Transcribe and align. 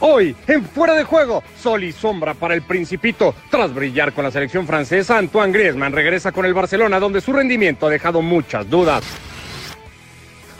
Hoy, 0.00 0.36
en 0.46 0.64
fuera 0.64 0.94
de 0.94 1.04
juego, 1.04 1.42
sol 1.60 1.82
y 1.82 1.92
sombra 1.92 2.34
para 2.34 2.54
el 2.54 2.62
Principito. 2.62 3.34
Tras 3.50 3.74
brillar 3.74 4.12
con 4.12 4.24
la 4.24 4.30
selección 4.30 4.66
francesa, 4.66 5.18
Antoine 5.18 5.52
Griezmann 5.52 5.92
regresa 5.92 6.30
con 6.30 6.44
el 6.44 6.54
Barcelona, 6.54 7.00
donde 7.00 7.20
su 7.20 7.32
rendimiento 7.32 7.86
ha 7.86 7.90
dejado 7.90 8.22
muchas 8.22 8.68
dudas. 8.70 9.02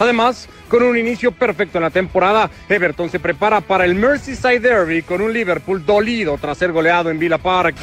Además, 0.01 0.49
con 0.69 0.83
un 0.83 0.97
inicio 0.97 1.33
perfecto 1.33 1.79
en 1.79 1.85
la 1.85 1.91
temporada, 1.91 2.51
Everton 2.69 3.11
se 3.11 3.21
prepara 3.21 3.61
para 3.61 3.85
el 3.85 3.95
Merseyside 3.95 4.61
Derby 4.61 5.03
con 5.03 5.21
un 5.21 5.33
Liverpool 5.33 5.85
dolido 5.85 6.37
tras 6.39 6.59
ser 6.59 6.73
goleado 6.73 7.11
en 7.11 7.19
Villa 7.19 7.39
Park. 7.39 7.77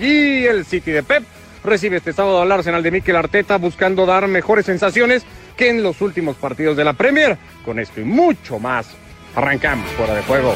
Y 0.00 0.44
el 0.44 0.64
City 0.64 0.92
de 0.92 1.02
Pep 1.02 1.24
recibe 1.62 1.98
este 1.98 2.12
sábado 2.12 2.40
al 2.40 2.50
Arsenal 2.50 2.82
de 2.82 2.90
Mikel 2.90 3.16
Arteta 3.16 3.58
buscando 3.58 4.06
dar 4.06 4.26
mejores 4.28 4.66
sensaciones 4.66 5.24
que 5.56 5.68
en 5.68 5.82
los 5.82 6.00
últimos 6.00 6.36
partidos 6.36 6.76
de 6.76 6.84
la 6.84 6.94
Premier. 6.94 7.36
Con 7.64 7.78
esto 7.78 8.00
y 8.00 8.04
mucho 8.04 8.58
más, 8.58 8.88
arrancamos 9.34 9.88
fuera 9.92 10.14
de 10.14 10.22
juego. 10.22 10.54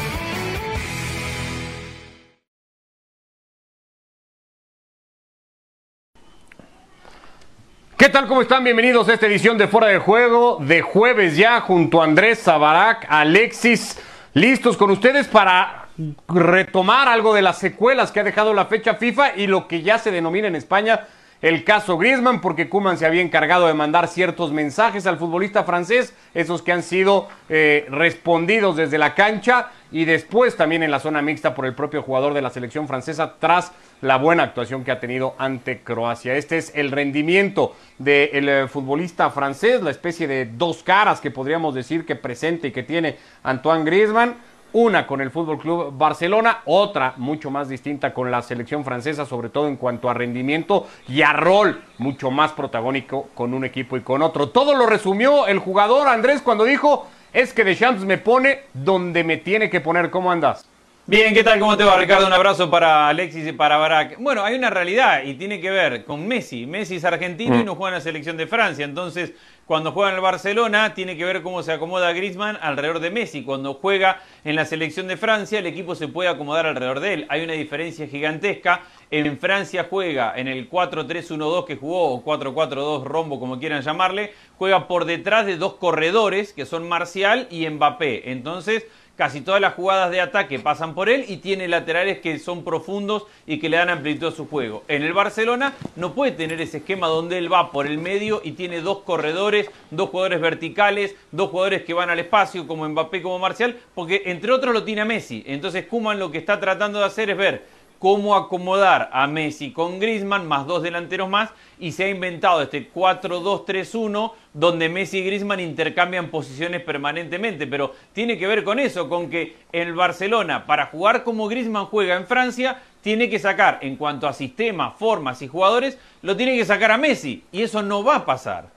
¿Qué 7.97 8.09
tal? 8.09 8.27
¿Cómo 8.27 8.41
están? 8.41 8.63
Bienvenidos 8.63 9.07
a 9.07 9.13
esta 9.13 9.25
edición 9.25 9.57
de 9.57 9.67
Fuera 9.67 9.87
de 9.87 9.99
Juego 9.99 10.59
de 10.61 10.81
jueves 10.81 11.37
ya 11.37 11.61
junto 11.61 12.01
a 12.01 12.03
Andrés 12.03 12.43
Zabarac, 12.43 13.07
Alexis, 13.09 13.97
listos 14.33 14.75
con 14.75 14.91
ustedes 14.91 15.27
para 15.27 15.87
retomar 16.27 17.07
algo 17.07 17.33
de 17.33 17.41
las 17.41 17.57
secuelas 17.57 18.11
que 18.11 18.19
ha 18.19 18.23
dejado 18.23 18.53
la 18.53 18.65
fecha 18.65 18.95
FIFA 18.95 19.37
y 19.37 19.47
lo 19.47 19.67
que 19.67 19.81
ya 19.81 19.97
se 19.97 20.11
denomina 20.11 20.47
en 20.47 20.55
España 20.55 21.07
el 21.45 21.63
caso 21.63 21.99
Griezmann, 21.99 22.41
porque 22.41 22.69
Kuman 22.69 22.97
se 22.97 23.05
había 23.05 23.21
encargado 23.21 23.67
de 23.67 23.75
mandar 23.75 24.07
ciertos 24.07 24.51
mensajes 24.51 25.05
al 25.05 25.19
futbolista 25.19 25.63
francés, 25.63 26.15
esos 26.33 26.63
que 26.63 26.71
han 26.71 26.81
sido 26.81 27.27
eh, 27.49 27.85
respondidos 27.91 28.75
desde 28.75 28.97
la 28.97 29.13
cancha 29.13 29.69
y 29.91 30.05
después 30.05 30.57
también 30.57 30.81
en 30.81 30.89
la 30.89 30.99
zona 30.99 31.21
mixta 31.21 31.53
por 31.53 31.67
el 31.67 31.75
propio 31.75 32.01
jugador 32.01 32.33
de 32.33 32.41
la 32.41 32.49
selección 32.49 32.87
francesa 32.87 33.35
tras 33.39 33.73
la 34.01 34.17
buena 34.17 34.41
actuación 34.41 34.83
que 34.83 34.89
ha 34.89 34.99
tenido 34.99 35.35
ante 35.37 35.81
Croacia. 35.81 36.35
Este 36.35 36.57
es 36.57 36.71
el 36.73 36.89
rendimiento 36.89 37.75
del 37.99 38.49
eh, 38.49 38.67
futbolista 38.67 39.29
francés, 39.29 39.83
la 39.83 39.91
especie 39.91 40.27
de 40.27 40.47
dos 40.47 40.81
caras 40.81 41.21
que 41.21 41.29
podríamos 41.29 41.75
decir 41.75 42.07
que 42.07 42.15
presente 42.15 42.69
y 42.69 42.71
que 42.71 42.81
tiene 42.81 43.17
Antoine 43.43 43.85
Griezmann 43.85 44.33
una 44.75 45.07
con 45.07 45.21
el 45.21 45.31
Fútbol 45.31 45.57
Club 45.57 45.97
Barcelona, 45.97 46.59
otra 46.65 47.13
mucho 47.15 47.49
más 47.49 47.69
distinta 47.69 48.13
con 48.13 48.29
la 48.29 48.41
selección 48.41 48.83
francesa, 48.83 49.25
sobre 49.25 49.47
todo 49.47 49.69
en 49.69 49.77
cuanto 49.77 50.09
a 50.09 50.13
rendimiento 50.13 50.85
y 51.07 51.21
a 51.21 51.31
rol 51.31 51.81
mucho 51.97 52.29
más 52.29 52.51
protagónico 52.51 53.29
con 53.33 53.53
un 53.53 53.63
equipo 53.63 53.95
y 53.95 54.01
con 54.01 54.21
otro. 54.21 54.49
Todo 54.49 54.75
lo 54.75 54.85
resumió 54.85 55.47
el 55.47 55.59
jugador 55.59 56.09
Andrés 56.09 56.41
cuando 56.41 56.65
dijo, 56.65 57.07
es 57.31 57.53
que 57.53 57.63
Deschamps 57.63 58.03
me 58.03 58.17
pone 58.17 58.63
donde 58.73 59.23
me 59.23 59.37
tiene 59.37 59.69
que 59.69 59.79
poner. 59.79 60.09
¿Cómo 60.09 60.29
andas? 60.29 60.65
Bien, 61.07 61.35
¿qué 61.35 61.43
tal? 61.43 61.59
¿Cómo 61.59 61.77
te 61.77 61.83
va, 61.83 61.97
Ricardo? 61.97 62.25
Un 62.25 62.33
abrazo 62.33 62.67
para 62.71 63.07
Alexis 63.09 63.45
y 63.45 63.51
para 63.51 63.77
Barak. 63.77 64.17
Bueno, 64.19 64.43
hay 64.43 64.55
una 64.55 64.71
realidad 64.71 65.21
y 65.23 65.35
tiene 65.35 65.61
que 65.61 65.69
ver 65.69 66.03
con 66.03 66.27
Messi. 66.27 66.65
Messi 66.65 66.95
es 66.95 67.05
argentino 67.05 67.59
y 67.59 67.61
mm. 67.61 67.65
no 67.65 67.75
juega 67.75 67.89
en 67.89 67.99
la 67.99 68.01
selección 68.01 68.37
de 68.37 68.47
Francia. 68.47 68.85
Entonces, 68.85 69.33
cuando 69.67 69.91
juega 69.91 70.09
en 70.09 70.15
el 70.15 70.21
Barcelona, 70.21 70.95
tiene 70.95 71.15
que 71.15 71.23
ver 71.23 71.43
cómo 71.43 71.61
se 71.61 71.71
acomoda 71.71 72.11
Griezmann 72.11 72.57
alrededor 72.59 72.99
de 73.01 73.11
Messi. 73.11 73.43
Cuando 73.43 73.75
juega 73.75 74.19
en 74.43 74.55
la 74.55 74.65
selección 74.65 75.07
de 75.07 75.15
Francia, 75.15 75.59
el 75.59 75.67
equipo 75.67 75.93
se 75.93 76.07
puede 76.07 76.27
acomodar 76.27 76.65
alrededor 76.65 76.99
de 76.99 77.13
él. 77.13 77.25
Hay 77.29 77.43
una 77.43 77.53
diferencia 77.53 78.07
gigantesca. 78.07 78.81
En 79.11 79.37
Francia 79.37 79.85
juega 79.87 80.33
en 80.35 80.47
el 80.47 80.67
4-3-1-2 80.71 81.65
que 81.65 81.75
jugó, 81.75 82.15
o 82.15 82.25
4-4-2 82.25 83.03
rombo, 83.03 83.39
como 83.39 83.59
quieran 83.59 83.83
llamarle, 83.83 84.33
juega 84.57 84.87
por 84.87 85.05
detrás 85.05 85.45
de 85.45 85.57
dos 85.57 85.75
corredores 85.75 86.51
que 86.51 86.65
son 86.65 86.89
Marcial 86.89 87.47
y 87.51 87.69
Mbappé. 87.69 88.31
Entonces, 88.31 88.87
casi 89.15 89.41
todas 89.41 89.61
las 89.61 89.73
jugadas 89.73 90.11
de 90.11 90.21
ataque 90.21 90.59
pasan 90.59 90.93
por 90.93 91.09
él 91.09 91.25
y 91.27 91.37
tiene 91.37 91.67
laterales 91.67 92.19
que 92.19 92.37
son 92.39 92.63
profundos 92.63 93.23
y 93.47 93.59
que 93.59 93.69
le 93.69 93.77
dan 93.77 93.89
amplitud 93.89 94.27
a 94.27 94.31
su 94.31 94.47
juego. 94.47 94.83
En 94.87 95.03
el 95.03 95.13
Barcelona 95.13 95.73
no 95.95 96.13
puede 96.13 96.31
tener 96.31 96.59
ese 96.61 96.77
esquema 96.77 97.07
donde 97.07 97.37
él 97.37 97.51
va 97.51 97.71
por 97.71 97.87
el 97.87 97.97
medio 97.97 98.41
y 98.43 98.51
tiene 98.51 98.81
dos 98.81 98.99
corredores, 98.99 99.69
dos 99.91 100.09
jugadores 100.09 100.41
verticales, 100.41 101.15
dos 101.31 101.49
jugadores 101.49 101.83
que 101.83 101.93
van 101.93 102.09
al 102.09 102.19
espacio 102.19 102.67
como 102.67 102.87
Mbappé 102.87 103.21
como 103.21 103.39
Marcial, 103.39 103.77
porque 103.93 104.23
entre 104.25 104.51
otros 104.51 104.73
lo 104.73 104.83
tiene 104.83 105.01
a 105.01 105.05
Messi. 105.05 105.43
Entonces 105.47 105.85
Kuman 105.87 106.19
lo 106.19 106.31
que 106.31 106.37
está 106.37 106.59
tratando 106.59 106.99
de 106.99 107.05
hacer 107.05 107.29
es 107.29 107.37
ver 107.37 107.74
cómo 108.05 108.35
acomodar 108.35 109.09
a 109.13 109.25
Messi 109.25 109.71
con 109.71 109.99
Griezmann, 109.99 110.47
más 110.47 110.67
dos 110.67 110.83
delanteros 110.83 111.27
más, 111.27 111.49
y 111.79 111.91
se 111.91 112.03
ha 112.03 112.09
inventado 112.09 112.61
este 112.61 112.93
4-2-3-1, 112.93 114.31
donde 114.53 114.89
Messi 114.89 115.17
y 115.17 115.25
Griezmann 115.25 115.59
intercambian 115.59 116.29
posiciones 116.29 116.83
permanentemente, 116.83 117.65
pero 117.65 117.95
tiene 118.13 118.37
que 118.37 118.45
ver 118.45 118.63
con 118.63 118.77
eso, 118.77 119.09
con 119.09 119.31
que 119.31 119.55
el 119.71 119.95
Barcelona, 119.95 120.67
para 120.67 120.85
jugar 120.85 121.23
como 121.23 121.47
Griezmann 121.47 121.87
juega 121.87 122.15
en 122.15 122.27
Francia, 122.27 122.79
tiene 123.01 123.27
que 123.27 123.39
sacar, 123.39 123.79
en 123.81 123.95
cuanto 123.95 124.27
a 124.27 124.33
sistema, 124.33 124.91
formas 124.91 125.41
y 125.41 125.47
jugadores, 125.47 125.97
lo 126.21 126.37
tiene 126.37 126.55
que 126.55 126.65
sacar 126.65 126.91
a 126.91 126.99
Messi, 126.99 127.43
y 127.51 127.63
eso 127.63 127.81
no 127.81 128.03
va 128.03 128.17
a 128.17 128.25
pasar. 128.27 128.74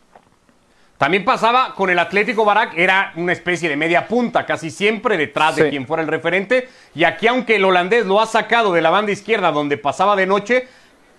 También 0.99 1.25
pasaba 1.25 1.77
con 1.77 1.91
el 1.91 1.99
Atlético 2.01 2.45
Barak, 2.45 2.77
era 2.77 3.13
una 3.15 3.33
especie 3.33 3.69
de 3.69 3.77
media 3.77 4.09
punta, 4.09 4.45
casi 4.45 4.69
siempre 4.69 5.17
detrás 5.17 5.55
de 5.55 5.71
quien 5.71 5.87
fuera 5.87 6.03
el 6.03 6.09
referente. 6.09 6.69
Y 6.93 7.05
aquí, 7.05 7.29
aunque 7.29 7.55
el 7.55 7.65
holandés 7.65 8.05
lo 8.05 8.21
ha 8.21 8.27
sacado 8.27 8.73
de 8.73 8.83
la 8.83 8.91
banda 8.91 9.13
izquierda 9.13 9.53
donde 9.53 9.79
pasaba 9.79 10.17
de 10.17 10.27
noche, 10.27 10.67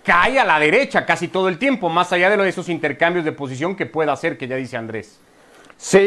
cae 0.04 0.38
a 0.38 0.44
la 0.44 0.58
derecha 0.58 1.06
casi 1.06 1.28
todo 1.28 1.48
el 1.48 1.58
tiempo, 1.58 1.88
más 1.88 2.12
allá 2.12 2.28
de 2.28 2.48
esos 2.48 2.68
intercambios 2.68 3.24
de 3.24 3.32
posición 3.32 3.74
que 3.74 3.86
pueda 3.86 4.12
hacer, 4.12 4.36
que 4.36 4.46
ya 4.46 4.56
dice 4.56 4.76
Andrés. 4.76 5.18
Sí, 5.78 5.98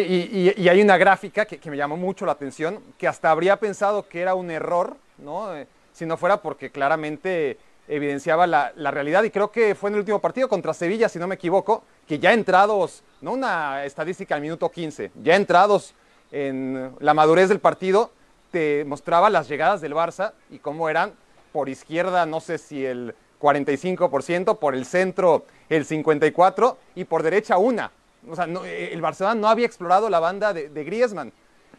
y, 0.55 0.69
hay 0.69 0.81
una 0.83 0.97
gráfica 0.97 1.45
que, 1.45 1.59
me 1.71 1.75
llamó 1.75 1.97
mucho 1.97 2.27
la 2.27 2.33
atención, 2.33 2.79
que 2.95 3.07
hasta 3.07 3.31
habría 3.31 3.57
pensado 3.57 4.07
que 4.07 4.21
era 4.21 4.35
un 4.35 4.51
error, 4.51 4.97
¿no? 5.17 5.55
Eh, 5.55 5.65
si 5.93 6.05
no 6.05 6.15
fuera 6.15 6.37
porque 6.37 6.69
claramente 6.69 7.57
evidenciaba 7.87 8.47
la, 8.47 8.71
la 8.75 8.91
realidad. 8.91 9.23
Y 9.23 9.29
creo 9.29 9.51
que 9.51 9.75
fue 9.75 9.89
en 9.89 9.95
el 9.95 9.99
último 9.99 10.19
partido 10.19 10.47
contra 10.47 10.73
Sevilla, 10.73 11.09
si 11.09 11.19
no 11.19 11.27
me 11.27 11.35
equivoco, 11.35 11.83
que 12.07 12.19
ya 12.19 12.33
entrados, 12.33 13.03
no 13.21 13.33
una 13.33 13.85
estadística 13.85 14.35
al 14.35 14.41
minuto 14.41 14.69
15, 14.69 15.11
ya 15.21 15.35
entrados 15.35 15.93
en 16.31 16.91
la 16.99 17.13
madurez 17.13 17.49
del 17.49 17.59
partido, 17.59 18.11
te 18.51 18.85
mostraba 18.85 19.29
las 19.29 19.47
llegadas 19.47 19.81
del 19.81 19.93
Barça 19.93 20.33
y 20.49 20.59
cómo 20.59 20.89
eran 20.89 21.13
por 21.51 21.69
izquierda, 21.69 22.25
no 22.25 22.39
sé 22.39 22.57
si 22.57 22.85
el 22.85 23.15
45%, 23.41 24.57
por 24.57 24.75
el 24.75 24.85
centro 24.85 25.45
el 25.69 25.85
54% 25.85 26.75
y 26.95 27.05
por 27.05 27.23
derecha 27.23 27.57
una. 27.57 27.91
O 28.29 28.35
sea, 28.35 28.45
el 28.45 29.01
Barcelona 29.01 29.35
no 29.35 29.49
había 29.49 29.65
explorado 29.65 30.09
la 30.09 30.19
banda 30.19 30.53
de, 30.53 30.69
de 30.69 30.83
Griezmann. 30.83 31.31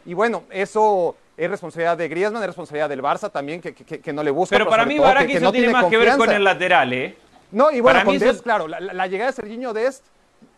Y 0.05 0.13
bueno, 0.13 0.43
eso 0.51 1.15
es 1.37 1.49
responsabilidad 1.49 1.97
de 1.97 2.07
Griezmann, 2.07 2.41
es 2.41 2.47
responsabilidad 2.47 2.89
del 2.89 3.01
Barça 3.01 3.31
también, 3.31 3.61
que, 3.61 4.13
no 4.13 4.23
le 4.23 4.31
busca. 4.31 4.55
Pero, 4.55 4.69
para 4.69 4.85
mí, 4.85 4.99
Barak, 4.99 5.29
eso 5.29 5.41
no 5.41 5.51
tiene 5.51 5.69
más 5.69 5.85
que 5.85 5.97
ver 5.97 6.17
con 6.17 6.31
el 6.31 6.43
lateral, 6.43 6.93
¿eh? 6.93 7.17
No, 7.51 7.71
y 7.71 7.79
bueno, 7.79 8.03
con 8.03 8.17
Dest, 8.17 8.41
claro, 8.43 8.67
la, 8.67 9.07
llegada 9.07 9.31
de 9.31 9.35
Serginho 9.35 9.73
Dest 9.73 10.03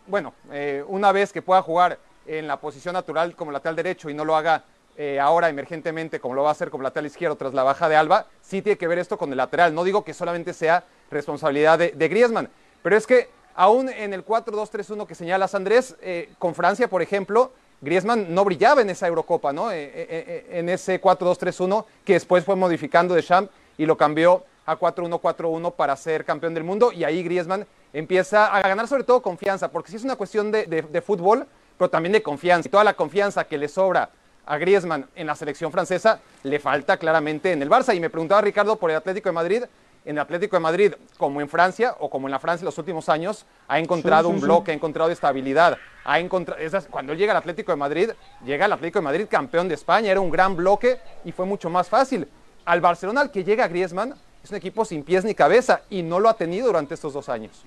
bueno, 0.08 0.32
eh, 0.50 0.82
una 0.88 1.12
vez 1.12 1.32
que 1.32 1.42
pueda 1.42 1.62
jugar 1.62 1.98
en 2.26 2.46
la 2.46 2.58
posición 2.58 2.94
natural 2.94 3.36
como 3.36 3.52
lateral 3.52 3.76
derecho 3.76 4.08
y 4.08 4.14
no 4.14 4.24
lo 4.24 4.36
haga 4.36 4.64
eh, 4.96 5.20
ahora 5.20 5.48
emergentemente 5.48 6.18
como 6.18 6.34
lo 6.34 6.42
va 6.42 6.48
a 6.48 6.52
hacer 6.52 6.70
como 6.70 6.82
lateral 6.82 7.06
izquierdo 7.06 7.36
tras 7.36 7.54
la 7.54 7.62
baja 7.62 7.88
de 7.88 7.96
Alba, 7.96 8.26
sí 8.40 8.62
tiene 8.62 8.78
que 8.78 8.88
ver 8.88 8.98
esto 8.98 9.18
con 9.18 9.30
el 9.30 9.36
lateral. 9.36 9.74
No 9.74 9.84
digo 9.84 10.04
que 10.04 10.14
solamente 10.14 10.52
sea 10.52 10.84
responsabilidad 11.10 11.78
de, 11.78 12.08
Griezmann, 12.08 12.48
pero 12.82 12.96
es 12.96 13.06
que 13.06 13.28
aún 13.54 13.90
en 13.90 14.12
el 14.12 14.24
4-2-3-1 14.24 15.06
que 15.06 15.14
señalas 15.14 15.54
Andrés, 15.54 15.94
eh, 16.00 16.30
con 16.38 16.54
Francia, 16.54 16.88
por 16.88 17.02
ejemplo, 17.02 17.52
Griezmann 17.80 18.34
no 18.34 18.44
brillaba 18.44 18.82
en 18.82 18.90
esa 18.90 19.06
Eurocopa, 19.06 19.52
¿no? 19.52 19.70
en 19.70 20.68
ese 20.68 21.00
4-2-3-1 21.00 21.84
que 22.04 22.14
después 22.14 22.44
fue 22.44 22.56
modificando 22.56 23.14
de 23.14 23.22
Champ 23.22 23.50
y 23.76 23.86
lo 23.86 23.96
cambió 23.96 24.44
a 24.66 24.78
4-1-4-1 24.78 25.72
para 25.74 25.96
ser 25.96 26.24
campeón 26.24 26.54
del 26.54 26.64
mundo 26.64 26.92
y 26.92 27.04
ahí 27.04 27.22
Griezmann 27.22 27.66
empieza 27.92 28.46
a 28.46 28.60
ganar 28.62 28.88
sobre 28.88 29.04
todo 29.04 29.22
confianza, 29.22 29.70
porque 29.70 29.90
sí 29.90 29.96
es 29.96 30.04
una 30.04 30.16
cuestión 30.16 30.50
de, 30.50 31.02
fútbol, 31.04 31.46
pero 31.76 31.88
también 31.88 32.12
de 32.12 32.22
confianza. 32.22 32.68
Y 32.68 32.70
toda 32.70 32.84
la 32.84 32.94
confianza 32.94 33.44
que 33.44 33.58
le 33.58 33.68
sobra 33.68 34.10
a 34.46 34.58
Griezmann 34.58 35.06
en 35.14 35.26
la 35.26 35.34
selección 35.34 35.70
francesa 35.70 36.20
le 36.42 36.58
falta 36.58 36.96
claramente 36.96 37.52
en 37.52 37.62
el 37.62 37.70
Barça. 37.70 37.94
Y 37.94 38.00
me 38.00 38.10
preguntaba 38.10 38.40
Ricardo 38.40 38.76
por 38.76 38.90
el 38.90 38.96
Atlético 38.96 39.28
de 39.28 39.32
Madrid. 39.32 39.64
En 40.04 40.16
el 40.16 40.18
Atlético 40.20 40.56
de 40.56 40.60
Madrid, 40.60 40.94
como 41.16 41.40
en 41.40 41.48
Francia 41.48 41.94
o 41.98 42.08
como 42.08 42.28
en 42.28 42.32
la 42.32 42.38
Francia 42.38 42.62
en 42.62 42.66
los 42.66 42.78
últimos 42.78 43.08
años, 43.08 43.44
ha 43.66 43.78
encontrado 43.78 44.28
un 44.28 44.40
bloque, 44.40 44.70
ha 44.70 44.74
encontrado 44.74 45.10
estabilidad. 45.10 45.76
Ha 46.04 46.18
encontrado, 46.18 46.60
cuando 46.90 47.12
él 47.12 47.18
llega 47.18 47.32
al 47.32 47.38
Atlético 47.38 47.72
de 47.72 47.76
Madrid, 47.76 48.10
llega 48.44 48.64
al 48.64 48.72
Atlético 48.72 49.00
de 49.00 49.04
Madrid 49.04 49.26
campeón 49.28 49.68
de 49.68 49.74
España, 49.74 50.10
era 50.10 50.20
un 50.20 50.30
gran 50.30 50.56
bloque 50.56 50.98
y 51.24 51.32
fue 51.32 51.44
mucho 51.44 51.68
más 51.68 51.88
fácil. 51.88 52.26
Al 52.64 52.80
Barcelona, 52.80 53.20
al 53.20 53.30
que 53.30 53.44
llega 53.44 53.68
Griezmann, 53.68 54.14
es 54.42 54.50
un 54.50 54.56
equipo 54.56 54.84
sin 54.84 55.02
pies 55.02 55.24
ni 55.24 55.34
cabeza 55.34 55.82
y 55.90 56.02
no 56.02 56.20
lo 56.20 56.28
ha 56.28 56.34
tenido 56.34 56.68
durante 56.68 56.94
estos 56.94 57.12
dos 57.12 57.28
años. 57.28 57.64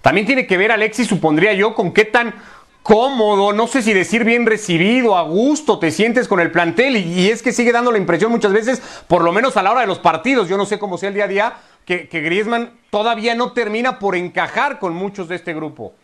También 0.00 0.26
tiene 0.26 0.46
que 0.46 0.56
ver, 0.56 0.70
Alexis, 0.70 1.08
supondría 1.08 1.52
yo, 1.54 1.74
con 1.74 1.92
qué 1.92 2.04
tan 2.04 2.34
cómodo, 2.82 3.52
no 3.52 3.66
sé 3.66 3.82
si 3.82 3.92
decir 3.92 4.24
bien 4.24 4.46
recibido, 4.46 5.16
a 5.16 5.22
gusto 5.22 5.78
te 5.78 5.90
sientes 5.90 6.28
con 6.28 6.40
el 6.40 6.50
plantel 6.50 6.96
y, 6.96 7.30
es 7.30 7.42
que 7.42 7.52
sigue 7.52 7.72
dando 7.72 7.92
la 7.92 7.98
impresión 7.98 8.30
muchas 8.30 8.52
veces, 8.52 8.82
por 9.06 9.22
lo 9.22 9.32
menos 9.32 9.56
a 9.56 9.62
la 9.62 9.72
hora 9.72 9.82
de 9.82 9.86
los 9.86 9.98
partidos, 9.98 10.48
yo 10.48 10.56
no 10.56 10.66
sé 10.66 10.78
cómo 10.78 10.98
sea 10.98 11.08
el 11.08 11.14
día 11.14 11.24
a 11.24 11.28
día, 11.28 11.54
que, 11.84 12.08
que 12.08 12.20
Griezmann 12.20 12.78
todavía 12.90 13.34
no 13.34 13.52
termina 13.52 13.98
por 13.98 14.16
encajar 14.16 14.78
con 14.78 14.94
muchos 14.94 15.28
de 15.28 15.36
este 15.36 15.54
grupo. 15.54 15.94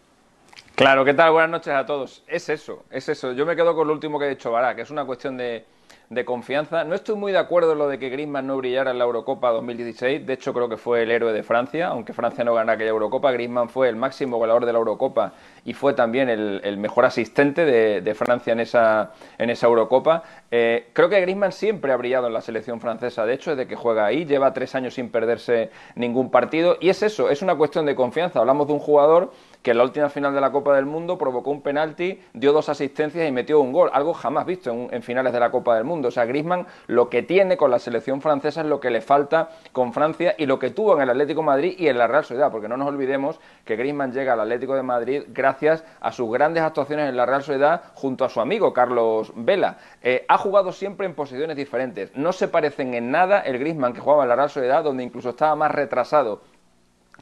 Claro, 0.74 1.04
¿qué 1.04 1.12
tal? 1.12 1.32
Buenas 1.32 1.50
noches 1.50 1.74
a 1.74 1.84
todos. 1.84 2.22
Es 2.28 2.48
eso, 2.48 2.84
es 2.90 3.08
eso. 3.08 3.32
Yo 3.32 3.44
me 3.44 3.56
quedo 3.56 3.74
con 3.74 3.88
lo 3.88 3.92
último 3.92 4.16
que 4.16 4.26
ha 4.26 4.28
dicho 4.28 4.52
Vara, 4.52 4.76
que 4.76 4.82
es 4.82 4.90
una 4.90 5.04
cuestión 5.04 5.36
de, 5.36 5.64
de 6.10 6.24
confianza. 6.24 6.84
No 6.84 6.94
estoy 6.94 7.16
muy 7.16 7.32
de 7.32 7.38
acuerdo 7.38 7.72
en 7.72 7.78
lo 7.78 7.88
de 7.88 7.98
que 7.98 8.08
Griezmann 8.08 8.46
no 8.46 8.56
brillara 8.56 8.92
en 8.92 8.98
la 8.98 9.04
Eurocopa 9.04 9.50
2016. 9.50 10.26
De 10.26 10.32
hecho, 10.32 10.54
creo 10.54 10.68
que 10.68 10.78
fue 10.78 11.02
el 11.02 11.10
héroe 11.10 11.32
de 11.34 11.42
Francia, 11.42 11.88
aunque 11.88 12.14
Francia 12.14 12.44
no 12.44 12.54
gana 12.54 12.72
aquella 12.72 12.90
Eurocopa. 12.90 13.30
Griezmann 13.30 13.68
fue 13.68 13.90
el 13.90 13.96
máximo 13.96 14.38
goleador 14.38 14.64
de 14.64 14.72
la 14.72 14.78
Eurocopa 14.78 15.32
y 15.64 15.74
fue 15.74 15.92
también 15.92 16.30
el, 16.30 16.78
mejor 16.78 17.04
asistente 17.04 17.64
de, 17.66 18.14
Francia 18.14 18.52
en 18.54 18.60
esa, 18.60 19.12
en 19.36 19.50
esa 19.50 19.66
Eurocopa. 19.66 20.22
Eh, 20.50 20.88
creo 20.94 21.10
que 21.10 21.20
Griezmann 21.20 21.52
siempre 21.52 21.92
ha 21.92 21.96
brillado 21.96 22.26
en 22.26 22.32
la 22.32 22.40
selección 22.40 22.80
francesa. 22.80 23.26
De 23.26 23.34
hecho, 23.34 23.54
desde 23.54 23.68
que 23.68 23.76
juega 23.76 24.06
ahí, 24.06 24.24
lleva 24.24 24.54
tres 24.54 24.74
años 24.74 24.94
sin 24.94 25.10
perderse 25.10 25.70
ningún 25.94 26.30
partido. 26.30 26.78
Y 26.80 26.88
es 26.88 27.02
eso, 27.02 27.28
es 27.28 27.42
una 27.42 27.54
cuestión 27.56 27.84
de 27.84 27.94
confianza. 27.94 28.38
Hablamos 28.38 28.66
de 28.66 28.72
un 28.72 28.78
jugador 28.78 29.30
que 29.62 29.72
en 29.72 29.78
la 29.78 29.84
última 29.84 30.08
final 30.08 30.34
de 30.34 30.40
la 30.40 30.52
Copa 30.52 30.74
del 30.74 30.86
Mundo 30.86 31.18
provocó 31.18 31.50
un 31.50 31.62
penalti, 31.62 32.20
dio 32.32 32.52
dos 32.52 32.68
asistencias 32.68 33.28
y 33.28 33.32
metió 33.32 33.60
un 33.60 33.72
gol, 33.72 33.90
algo 33.92 34.14
jamás 34.14 34.46
visto 34.46 34.70
en, 34.70 35.02
finales 35.02 35.32
de 35.32 35.40
la 35.40 35.50
Copa 35.50 35.74
del 35.74 35.84
Mundo. 35.84 36.08
O 36.08 36.10
sea, 36.10 36.24
Griezmann 36.24 36.66
lo 36.86 37.08
que 37.08 37.22
tiene 37.22 37.56
con 37.56 37.70
la 37.70 37.78
selección 37.78 38.20
francesa 38.20 38.60
es 38.60 38.66
lo 38.66 38.80
que 38.80 38.90
le 38.90 39.00
falta 39.00 39.50
con 39.72 39.92
Francia 39.92 40.34
y 40.38 40.46
lo 40.46 40.58
que 40.58 40.70
tuvo 40.70 40.94
en 40.94 41.02
el 41.02 41.10
Atlético 41.10 41.42
Madrid 41.42 41.74
y 41.78 41.88
en 41.88 41.98
la 41.98 42.06
Real 42.06 42.24
Sociedad, 42.24 42.50
porque 42.50 42.68
no 42.68 42.76
nos 42.76 42.88
olvidemos 42.88 43.40
que 43.64 43.76
Griezmann 43.76 44.12
llega 44.12 44.34
al 44.34 44.40
Atlético 44.40 44.74
de 44.74 44.82
Madrid 44.82 45.22
gracias 45.28 45.84
a 46.00 46.12
sus 46.12 46.30
grandes 46.30 46.62
actuaciones 46.62 47.08
en 47.08 47.16
la 47.16 47.26
Real 47.26 47.42
Sociedad 47.42 47.82
junto 47.94 48.24
a 48.24 48.28
su 48.28 48.40
amigo 48.40 48.72
Carlos 48.72 49.32
Vela. 49.34 49.78
Eh, 50.02 50.24
ha 50.28 50.38
jugado 50.38 50.72
siempre 50.72 51.06
en 51.06 51.14
posiciones 51.14 51.56
diferentes. 51.56 52.14
No 52.16 52.32
se 52.32 52.48
parecen 52.48 52.94
en 52.94 53.10
nada 53.10 53.40
el 53.40 53.58
Griezmann 53.58 53.92
que 53.92 54.00
jugaba 54.00 54.22
en 54.22 54.28
la 54.28 54.36
Real 54.36 54.50
Sociedad, 54.50 54.84
donde 54.84 55.02
incluso 55.02 55.30
estaba 55.30 55.54
más 55.56 55.72
retrasado 55.72 56.40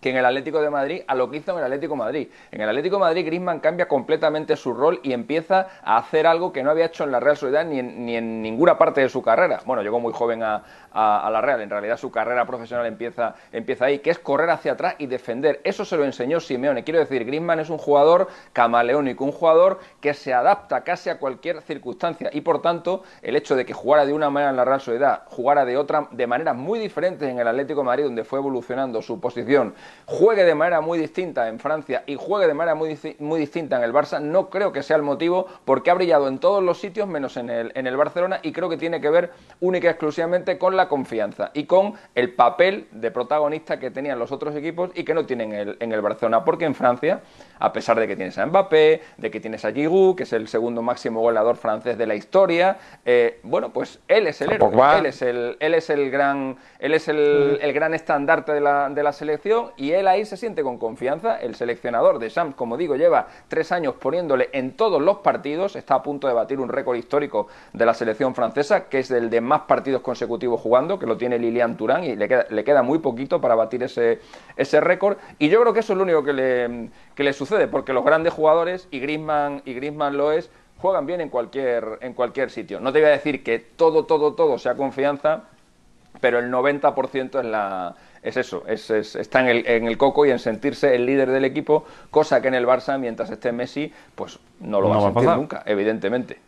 que 0.01 0.11
en 0.11 0.17
el 0.17 0.25
Atlético 0.25 0.61
de 0.61 0.71
Madrid 0.71 1.03
a 1.07 1.15
lo 1.15 1.31
que 1.31 1.39
hizo 1.39 1.53
en 1.53 1.59
el 1.59 1.65
Atlético 1.65 1.97
Madrid. 1.97 2.29
En 2.51 2.61
el 2.61 2.69
Atlético 2.69 2.99
Madrid 2.99 3.25
Griezmann 3.27 3.61
cambia 3.61 3.89
completamente 3.89 4.57
su 4.57 4.75
rol 4.75 5.01
y 5.03 5.13
empieza 5.13 5.69
a 5.83 5.97
hacer 5.97 6.27
algo 6.27 6.53
que 6.53 6.63
no 6.63 6.71
había 6.71 6.87
hecho 6.87 7.05
en 7.05 7.13
la 7.13 7.21
Real 7.21 7.37
Sociedad 7.37 7.65
ni 7.65 7.79
en, 7.79 8.05
ni 8.05 8.17
en 8.17 8.43
ninguna 8.43 8.79
parte 8.79 9.01
de 9.01 9.09
su 9.09 9.23
carrera. 9.23 9.61
Bueno, 9.65 9.83
llegó 9.83 10.01
muy 10.01 10.13
joven 10.13 10.43
a, 10.43 10.63
la 10.93 11.41
Real, 11.41 11.61
en 11.61 11.71
realidad 11.71 11.97
su 11.99 12.11
carrera 12.11 12.47
profesional 12.47 12.87
empieza, 12.87 13.35
ahí, 13.81 13.99
que 13.99 14.11
es 14.11 14.19
correr 14.19 14.49
hacia 14.51 14.73
atrás 14.73 14.95
y 14.99 15.07
defender. 15.07 15.61
Eso 15.65 15.85
se 15.85 15.97
lo 15.97 16.05
enseñó 16.05 16.41
Simeone. 16.41 16.85
Quiero 16.85 17.01
decir, 17.01 17.25
Griezmann 17.25 17.61
es 17.61 17.71
un 17.71 17.79
jugador 17.79 18.29
camaleónico, 18.53 19.25
un 19.25 19.33
jugador 19.33 19.81
que 20.01 20.15
se 20.15 20.33
adapta 20.33 20.83
casi 20.85 21.11
a 21.11 21.19
cualquier 21.19 21.61
circunstancia 21.63 22.31
y 22.33 22.41
por 22.41 22.63
tanto 22.63 23.03
el 23.23 23.37
hecho 23.37 23.57
de 23.57 23.67
que 23.67 23.75
jugara 23.75 24.07
de 24.07 24.13
una 24.13 24.31
manera 24.31 24.51
en 24.51 24.57
la 24.57 24.65
Real 24.65 24.81
Sociedad, 24.81 25.23
jugara 25.27 25.65
de 25.65 25.77
otra, 25.77 26.09
de 26.11 26.27
manera 26.27 26.55
muy 26.55 26.79
diferente 26.79 27.29
en 27.29 27.39
el 27.39 27.49
Atlético 27.49 27.81
de 27.81 27.87
Madrid, 27.87 28.05
donde 28.05 28.25
fue 28.25 28.39
evolucionando 28.39 29.03
su 29.03 29.21
posición, 29.21 29.75
juegue 30.05 30.45
de 30.45 30.55
manera 30.55 30.81
muy 30.81 30.99
distinta 30.99 31.49
en 31.49 31.59
Francia 31.59 32.03
y 32.07 32.17
juegue 32.17 32.47
de 32.47 32.55
manera 32.55 32.75
muy, 32.75 32.99
muy 33.19 33.41
distinta 33.41 33.77
en 33.77 33.83
el 33.83 33.93
Barça, 33.93 34.21
no 34.21 34.51
creo 34.51 34.73
que 34.73 34.83
sea 34.83 34.97
el 34.97 35.03
motivo 35.03 35.47
porque 35.65 35.91
ha 35.91 35.95
brillado 35.95 36.29
en 36.29 36.39
todos 36.39 36.63
los 36.63 36.79
sitios 36.79 37.09
menos 37.09 37.37
en 37.37 37.51
el, 37.51 37.73
en 37.75 37.87
el 37.87 37.97
Barcelona 37.97 38.41
y 38.43 38.53
creo 38.53 38.69
que 38.69 38.77
tiene 38.77 39.01
que 39.01 39.11
ver 39.11 39.31
única 39.61 39.89
y 39.89 39.91
exclusivamente 39.91 40.59
con 40.59 40.77
la 40.77 40.89
confianza 40.89 41.51
y 41.55 41.65
con 41.65 41.95
el 42.15 42.35
papel 42.35 42.89
de 42.93 43.11
protagonista 43.11 43.79
que 43.79 43.91
tenían 43.91 44.19
los 44.19 44.33
otros 44.33 44.55
equipos 44.55 44.91
y 44.95 45.05
que 45.05 45.15
no 45.15 45.27
tienen 45.27 45.53
el, 45.53 45.77
en 45.81 45.93
el 45.93 46.01
Barcelona, 46.01 46.45
porque 46.45 46.65
en 46.65 46.75
Francia, 46.75 47.21
a 47.59 47.73
pesar 47.73 47.99
de 47.99 48.07
que 48.07 48.17
tienes 48.17 48.39
a 48.39 48.47
Mbappé, 48.47 49.03
de 49.17 49.31
que 49.31 49.41
tienes 49.41 49.65
a 49.65 49.73
Giroud, 49.73 50.17
que 50.17 50.25
es 50.25 50.33
el 50.33 50.49
segundo 50.49 50.83
máximo 50.83 51.21
goleador 51.21 51.57
francés 51.57 51.99
de 51.99 52.07
la 52.07 52.15
historia, 52.15 52.79
eh, 53.05 53.41
bueno, 53.43 53.73
pues 53.73 54.01
él 54.09 54.27
es 54.27 54.41
el 54.41 54.53
héroe, 54.53 54.99
él 54.99 55.07
es 55.07 55.23
el, 55.23 55.57
él 55.61 55.75
es 55.75 55.91
el 55.91 56.11
gran, 56.11 56.57
él 56.79 56.95
es 56.95 57.09
el, 57.09 57.59
el 57.61 57.73
gran 57.73 57.95
estandarte 57.95 58.53
de 58.53 58.61
la, 58.61 58.89
de 58.89 59.03
la 59.03 59.13
selección 59.13 59.73
y 59.77 59.93
él 59.93 60.09
ahí 60.09 60.25
se 60.25 60.37
siente 60.37 60.63
con 60.63 60.79
confianza. 60.79 61.37
El 61.37 61.55
seleccionador 61.55 62.19
de 62.19 62.29
Shams, 62.29 62.55
como 62.55 62.77
digo, 62.77 62.97
lleva 62.97 63.29
tres 63.49 63.73
años 63.73 63.95
poniéndole 63.95 64.49
en 64.53 64.77
todos 64.77 65.01
los 65.01 65.19
partidos, 65.19 65.77
está 65.77 65.97
a 65.97 66.03
punto 66.03 66.29
de 66.29 66.35
batir 66.35 66.61
un 66.61 66.69
récord 66.69 66.97
histórico 66.97 67.49
de 67.73 67.87
la 67.87 67.95
selección 67.95 68.35
francesa, 68.35 68.89
que 68.89 69.01
es 69.01 69.11
el 69.11 69.31
de 69.31 69.41
más 69.41 69.63
partidos 69.63 70.03
consecutivos 70.03 70.61
jugando, 70.61 70.99
que 70.99 71.07
lo 71.07 71.17
tiene 71.17 71.39
Lilian 71.39 71.77
Turán 71.77 72.05
y 72.05 72.17
le 72.17 72.29
queda, 72.29 72.47
le 72.51 72.65
queda 72.65 72.83
muy 72.83 72.99
poquito 72.99 73.41
para 73.41 73.55
batir 73.55 73.83
ese, 73.83 74.21
ese 74.57 74.81
récord. 74.81 75.19
Y 75.39 75.49
yo 75.49 75.61
creo 75.61 75.73
que 75.73 75.81
eso 75.81 75.93
es 75.93 75.97
lo 75.97 76.05
único 76.05 76.25
que 76.25 76.33
le, 76.33 76.91
que 77.15 77.25
le 77.25 77.33
sucede, 77.33 77.69
porque 77.69 77.93
los 77.93 78.05
grandes 78.05 78.33
jugadores, 78.33 78.89
y 78.91 79.01
Griezmann, 79.01 79.63
y 79.65 79.75
Griezmann 79.75 80.17
lo 80.17 80.33
es, 80.33 80.51
juegan 80.79 81.07
bien 81.07 81.21
en 81.21 81.29
cualquier, 81.29 81.99
en 82.01 82.13
cualquier 82.13 82.51
sitio. 82.51 82.81
No 82.81 82.93
te 82.93 83.01
voy 83.01 83.09
a 83.09 83.13
decir 83.13 83.43
que 83.43 83.59
todo, 83.59 84.05
todo, 84.05 84.35
todo 84.35 84.59
sea 84.59 84.75
confianza, 84.75 85.45
pero 86.21 86.39
el 86.39 86.51
90% 86.51 87.41
es 87.41 87.47
la, 87.47 87.95
es 88.27 88.37
eso, 88.37 88.65
es, 88.67 88.91
está 88.91 89.41
en 89.41 89.49
el, 89.49 89.67
en 89.69 89.87
el, 89.87 89.97
coco 89.97 90.27
y 90.27 90.33
en 90.33 90.41
sentirse 90.41 90.97
el 90.97 91.07
líder 91.07 91.31
del 91.31 91.45
equipo, 91.45 91.85
cosa 92.11 92.43
que 92.43 92.49
en 92.49 92.55
el 92.55 92.67
Barça, 92.67 92.99
mientras 92.99 93.31
esté 93.31 93.53
Messi, 93.53 93.93
pues 94.17 94.41
no 94.59 94.81
lo 94.81 94.89
va 94.89 94.99
a 94.99 95.01
sentir 95.03 95.29
nunca, 95.31 95.63
evidentemente. 95.65 96.41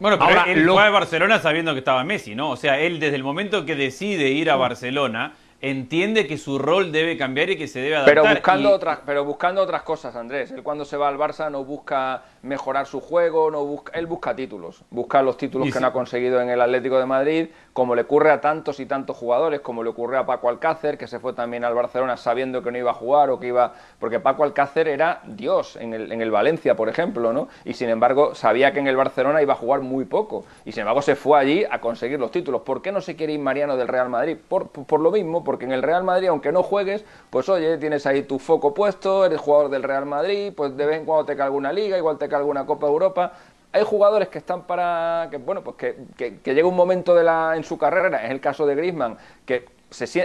Bueno, 0.00 0.18
pero 0.18 0.30
Ahora, 0.30 0.50
él 0.50 0.66
fue 0.66 0.82
a 0.82 0.88
Barcelona 0.88 1.40
sabiendo 1.40 1.74
que 1.74 1.80
estaba 1.80 2.02
Messi, 2.04 2.34
¿no? 2.34 2.50
O 2.50 2.56
sea, 2.56 2.80
él 2.80 3.00
desde 3.00 3.16
el 3.16 3.22
momento 3.22 3.66
que 3.66 3.76
decide 3.76 4.30
ir 4.30 4.50
a 4.50 4.56
Barcelona, 4.56 5.34
entiende 5.70 6.26
que 6.26 6.36
su 6.36 6.58
rol 6.58 6.92
debe 6.92 7.16
cambiar 7.16 7.48
y 7.48 7.56
que 7.56 7.66
se 7.66 7.80
debe 7.80 7.96
adaptar. 7.96 8.14
Pero 8.14 8.34
buscando, 8.34 8.70
otras, 8.70 8.98
pero 9.06 9.24
buscando 9.24 9.62
otras 9.62 9.82
cosas, 9.82 10.14
Andrés. 10.14 10.50
Él 10.50 10.62
cuando 10.62 10.84
se 10.84 10.98
va 10.98 11.08
al 11.08 11.16
Barça 11.16 11.50
no 11.50 11.64
busca 11.64 12.22
mejorar 12.42 12.86
su 12.86 13.00
juego, 13.00 13.50
no 13.50 13.64
busca, 13.64 13.98
él 13.98 14.06
busca 14.06 14.36
títulos. 14.36 14.82
Busca 14.90 15.22
los 15.22 15.38
títulos 15.38 15.72
que 15.72 15.80
no 15.80 15.86
ha 15.86 15.92
conseguido 15.92 16.38
en 16.42 16.50
el 16.50 16.60
Atlético 16.60 16.98
de 16.98 17.06
Madrid, 17.06 17.46
como 17.72 17.94
le 17.94 18.02
ocurre 18.02 18.30
a 18.30 18.42
tantos 18.42 18.78
y 18.78 18.84
tantos 18.84 19.16
jugadores, 19.16 19.60
como 19.60 19.82
le 19.82 19.88
ocurre 19.88 20.18
a 20.18 20.26
Paco 20.26 20.50
Alcácer, 20.50 20.98
que 20.98 21.06
se 21.06 21.18
fue 21.18 21.32
también 21.32 21.64
al 21.64 21.72
Barcelona 21.72 22.18
sabiendo 22.18 22.62
que 22.62 22.70
no 22.70 22.76
iba 22.76 22.90
a 22.90 22.94
jugar 22.94 23.30
o 23.30 23.40
que 23.40 23.46
iba... 23.46 23.72
Porque 23.98 24.20
Paco 24.20 24.44
Alcácer 24.44 24.86
era 24.86 25.22
Dios 25.24 25.76
en 25.76 25.94
el, 25.94 26.12
en 26.12 26.20
el 26.20 26.30
Valencia, 26.30 26.76
por 26.76 26.90
ejemplo, 26.90 27.32
¿no? 27.32 27.48
Y 27.64 27.72
sin 27.72 27.88
embargo 27.88 28.34
sabía 28.34 28.74
que 28.74 28.80
en 28.80 28.86
el 28.86 28.96
Barcelona 28.96 29.40
iba 29.40 29.54
a 29.54 29.56
jugar 29.56 29.80
muy 29.80 30.04
poco. 30.04 30.44
Y 30.66 30.72
sin 30.72 30.82
embargo 30.82 31.00
se 31.00 31.16
fue 31.16 31.40
allí 31.40 31.64
a 31.70 31.80
conseguir 31.80 32.20
los 32.20 32.30
títulos. 32.30 32.60
¿Por 32.60 32.82
qué 32.82 32.92
no 32.92 33.00
se 33.00 33.16
quiere 33.16 33.32
ir 33.32 33.40
Mariano 33.40 33.78
del 33.78 33.88
Real 33.88 34.10
Madrid? 34.10 34.36
Por, 34.46 34.68
por 34.68 35.00
lo 35.00 35.10
mismo, 35.10 35.42
porque 35.42 35.53
en 35.60 35.72
el 35.72 35.82
Real 35.82 36.04
Madrid, 36.04 36.28
aunque 36.28 36.52
no 36.52 36.62
juegues, 36.62 37.04
pues 37.30 37.48
oye, 37.48 37.78
tienes 37.78 38.06
ahí 38.06 38.22
tu 38.22 38.38
foco 38.38 38.74
puesto, 38.74 39.24
eres 39.24 39.40
jugador 39.40 39.70
del 39.70 39.82
Real 39.82 40.06
Madrid, 40.06 40.52
pues 40.56 40.76
de 40.76 40.86
vez 40.86 40.98
en 40.98 41.04
cuando 41.04 41.24
te 41.24 41.36
cae 41.36 41.46
alguna 41.46 41.72
liga, 41.72 41.96
igual 41.96 42.18
te 42.18 42.28
cae 42.28 42.40
alguna 42.40 42.66
Copa 42.66 42.86
Europa. 42.86 43.32
Hay 43.72 43.84
jugadores 43.84 44.28
que 44.28 44.38
están 44.38 44.62
para 44.62 45.28
que 45.30 45.38
bueno, 45.38 45.62
pues 45.62 45.76
que, 45.76 45.96
que, 46.16 46.38
que 46.40 46.54
llega 46.54 46.66
un 46.66 46.76
momento 46.76 47.14
de 47.14 47.24
la 47.24 47.54
en 47.56 47.64
su 47.64 47.78
carrera, 47.78 48.24
es 48.24 48.30
el 48.30 48.40
caso 48.40 48.66
de 48.66 48.74
Griezmann, 48.74 49.16
que 49.46 49.66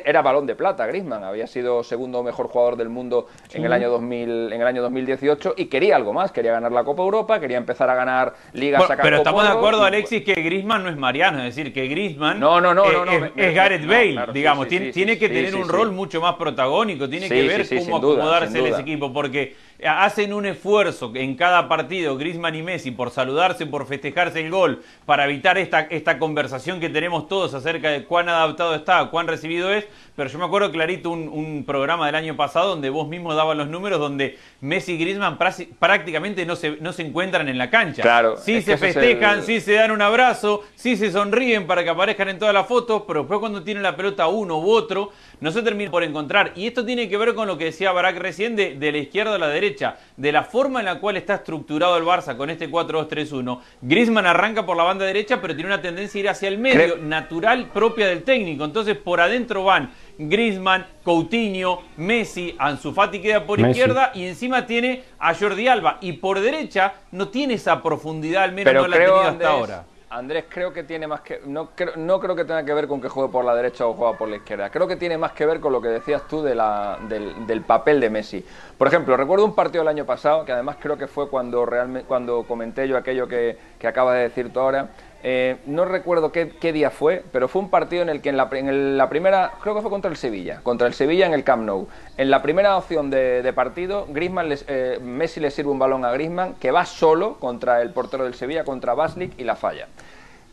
era 0.05 0.21
balón 0.21 0.47
de 0.47 0.55
plata 0.55 0.85
Griezmann, 0.87 1.23
había 1.23 1.45
sido 1.47 1.83
segundo 1.83 2.23
mejor 2.23 2.47
jugador 2.47 2.75
del 2.75 2.89
mundo 2.89 3.27
en 3.53 3.63
el 3.65 3.71
año 3.71 3.89
2000, 3.89 4.53
en 4.53 4.61
el 4.61 4.67
año 4.67 4.81
2018 4.81 5.53
y 5.57 5.65
quería 5.65 5.95
algo 5.95 6.13
más, 6.13 6.31
quería 6.31 6.51
ganar 6.53 6.71
la 6.71 6.83
Copa 6.83 7.03
Europa, 7.03 7.39
quería 7.39 7.57
empezar 7.57 7.89
a 7.89 7.95
ganar 7.95 8.33
ligas 8.53 8.83
Pero 9.01 9.17
estamos 9.17 9.43
de 9.43 9.49
acuerdo 9.49 9.83
Alexis 9.83 10.23
que 10.23 10.33
Griezmann 10.35 10.83
no 10.83 10.89
es 10.89 10.97
Mariano, 10.97 11.39
es 11.39 11.55
decir, 11.55 11.73
que 11.73 11.87
Griezmann 11.87 12.39
no, 12.39 12.59
no, 12.59 12.73
no, 12.73 12.85
es, 12.85 13.55
Gareth 13.55 13.85
Bale, 13.85 14.33
digamos, 14.33 14.67
tiene, 14.67 14.91
tiene 14.91 15.17
que 15.17 15.29
tener 15.29 15.55
un 15.55 15.69
rol 15.69 15.91
mucho 15.91 16.19
más 16.19 16.35
protagónico, 16.35 17.07
tiene 17.07 17.27
que 17.27 17.47
ver 17.47 17.67
cómo 17.67 17.97
acomodarse 17.97 18.59
en 18.59 18.65
ese 18.67 18.81
equipo 18.81 19.13
porque 19.13 19.55
hacen 19.85 20.33
un 20.33 20.45
esfuerzo 20.45 21.11
en 21.15 21.35
cada 21.35 21.67
partido, 21.67 22.17
Griezmann 22.17 22.55
y 22.55 22.61
Messi, 22.61 22.91
por 22.91 23.11
saludarse, 23.11 23.65
por 23.65 23.87
festejarse 23.87 24.41
el 24.41 24.51
gol, 24.51 24.81
para 25.05 25.25
evitar 25.25 25.57
esta, 25.57 25.81
esta 25.81 26.19
conversación 26.19 26.79
que 26.79 26.89
tenemos 26.89 27.27
todos 27.27 27.53
acerca 27.53 27.89
de 27.89 28.03
cuán 28.03 28.27
adaptado 28.29 28.75
está, 28.75 29.05
cuán 29.09 29.27
recibido 29.27 29.71
es, 29.71 29.85
pero 30.15 30.29
yo 30.29 30.37
me 30.37 30.45
acuerdo 30.45 30.71
clarito 30.71 31.09
un, 31.09 31.29
un 31.29 31.63
programa 31.65 32.05
del 32.07 32.15
año 32.15 32.35
pasado 32.35 32.69
donde 32.69 32.89
vos 32.89 33.07
mismo 33.07 33.33
dabas 33.33 33.55
los 33.55 33.69
números 33.69 33.99
donde 33.99 34.37
Messi 34.59 34.93
y 34.93 34.97
Griezmann 34.97 35.37
prácticamente 35.37 36.45
no 36.45 36.55
se, 36.55 36.77
no 36.81 36.91
se 36.91 37.03
encuentran 37.03 37.47
en 37.47 37.57
la 37.57 37.69
cancha. 37.69 38.01
Claro, 38.01 38.35
sí 38.37 38.61
se 38.61 38.77
festejan, 38.77 39.43
sí 39.43 39.61
se 39.61 39.73
dan 39.73 39.91
un 39.91 40.01
abrazo, 40.01 40.63
sí 40.75 40.97
se 40.97 41.11
sonríen 41.11 41.67
para 41.67 41.83
que 41.83 41.89
aparezcan 41.89 42.29
en 42.29 42.39
todas 42.39 42.53
las 42.53 42.67
fotos, 42.67 43.03
pero 43.07 43.21
después 43.21 43.39
cuando 43.39 43.63
tienen 43.63 43.83
la 43.83 43.95
pelota 43.95 44.27
uno 44.27 44.59
u 44.59 44.69
otro, 44.71 45.11
no 45.39 45.51
se 45.51 45.61
termina 45.61 45.89
por 45.89 46.03
encontrar. 46.03 46.51
Y 46.55 46.67
esto 46.67 46.85
tiene 46.85 47.07
que 47.07 47.17
ver 47.17 47.33
con 47.33 47.47
lo 47.47 47.57
que 47.57 47.65
decía 47.65 47.91
Barak 47.91 48.17
recién 48.17 48.55
de, 48.55 48.75
de 48.75 48.91
la 48.91 48.97
izquierda 48.97 49.35
a 49.35 49.37
la 49.37 49.47
derecha, 49.47 49.68
de 50.17 50.31
la 50.31 50.43
forma 50.43 50.79
en 50.79 50.85
la 50.85 50.99
cual 50.99 51.17
está 51.17 51.35
estructurado 51.35 51.97
el 51.97 52.03
Barça 52.03 52.35
con 52.35 52.49
este 52.49 52.69
4-2-3-1. 52.69 53.59
Griezmann 53.81 54.25
arranca 54.25 54.65
por 54.65 54.77
la 54.77 54.83
banda 54.83 55.05
derecha, 55.05 55.41
pero 55.41 55.55
tiene 55.55 55.67
una 55.67 55.81
tendencia 55.81 56.19
a 56.19 56.21
ir 56.21 56.29
hacia 56.29 56.47
el 56.47 56.57
medio, 56.57 56.97
natural 56.97 57.69
propia 57.73 58.07
del 58.07 58.23
técnico. 58.23 58.65
Entonces 58.65 58.97
por 58.97 59.21
adentro 59.21 59.63
van 59.63 59.91
Griezmann, 60.17 60.85
Coutinho, 61.03 61.81
Messi, 61.97 62.55
Ansu 62.57 62.93
Fati 62.93 63.21
queda 63.21 63.45
por 63.45 63.59
izquierda 63.59 64.11
y 64.13 64.25
encima 64.25 64.65
tiene 64.65 65.03
a 65.19 65.33
Jordi 65.33 65.67
Alba. 65.67 65.97
Y 66.01 66.13
por 66.13 66.39
derecha 66.39 66.93
no 67.11 67.29
tiene 67.29 67.55
esa 67.55 67.81
profundidad, 67.81 68.43
al 68.43 68.51
menos 68.53 68.73
no 68.73 68.87
la 68.87 68.95
ha 68.95 68.99
tenido 68.99 69.21
hasta 69.21 69.49
ahora. 69.49 69.85
Andrés 70.11 70.45
creo 70.49 70.73
que 70.73 70.83
tiene 70.83 71.05
más 71.05 71.21
que 71.21 71.39
no 71.45 71.69
creo, 71.75 71.95
no 71.95 72.19
creo 72.19 72.35
que 72.35 72.43
tenga 72.43 72.65
que 72.65 72.73
ver 72.73 72.87
con 72.87 72.99
que 72.99 73.09
juegue 73.09 73.31
por 73.31 73.45
la 73.45 73.53
derecha 73.53 73.85
o 73.85 73.93
juega 73.93 74.17
por 74.17 74.27
la 74.27 74.37
izquierda. 74.37 74.71
Creo 74.71 74.87
que 74.87 74.95
tiene 74.95 75.19
más 75.19 75.33
que 75.33 75.45
ver 75.45 75.59
con 75.59 75.71
lo 75.71 75.79
que 75.79 75.89
decías 75.89 76.27
tú 76.27 76.41
de 76.41 76.55
la, 76.55 76.97
del, 77.07 77.61
papel 77.61 77.99
de 77.99 78.09
Messi. 78.09 78.43
Por 78.75 78.87
ejemplo, 78.87 79.15
recuerdo 79.15 79.45
un 79.45 79.53
partido 79.53 79.83
el 79.83 79.87
año 79.87 80.05
pasado 80.05 80.45
que 80.45 80.51
además 80.51 80.77
creo 80.79 80.97
que 80.97 81.07
fue 81.07 81.29
cuando 81.29 81.63
realmente 81.63 82.07
cuando 82.07 82.43
comenté 82.43 82.87
yo 82.87 82.97
aquello 82.97 83.27
que, 83.27 83.55
que 83.77 83.87
acabas 83.87 84.15
de 84.15 84.21
decir 84.21 84.51
tú 84.51 84.59
ahora 84.59 84.89
eh, 85.21 85.57
no 85.65 85.85
recuerdo 85.85 86.31
qué, 86.31 86.71
día 86.71 86.89
fue, 86.89 87.23
pero 87.31 87.47
fue 87.47 87.61
un 87.61 87.69
partido 87.69 88.01
en 88.01 88.09
el 88.09 88.21
que 88.21 88.29
en 88.29 88.37
la, 88.37 88.49
primera, 88.49 89.51
creo 89.61 89.75
que 89.75 89.81
fue 89.81 89.89
contra 89.89 90.09
el 90.09 90.17
Sevilla, 90.17 90.61
contra 90.63 90.87
el 90.87 90.93
Sevilla 90.93 91.25
en 91.25 91.33
el 91.33 91.43
Camp 91.43 91.63
Nou. 91.63 91.87
En 92.17 92.29
la 92.29 92.41
primera 92.41 92.77
opción 92.77 93.09
de, 93.09 93.51
partido, 93.53 94.07
Griezmann 94.09 94.49
eh, 94.67 94.99
Messi 95.01 95.39
le 95.39 95.51
sirve 95.51 95.71
un 95.71 95.79
balón 95.79 96.05
a 96.05 96.11
Griezmann 96.11 96.55
que 96.55 96.71
va 96.71 96.85
solo 96.85 97.35
contra 97.35 97.81
el 97.81 97.91
portero 97.91 98.23
del 98.23 98.33
Sevilla, 98.33 98.63
contra 98.63 98.93
Baslik 98.93 99.37
y 99.37 99.43
la 99.43 99.55
falla. 99.55 99.87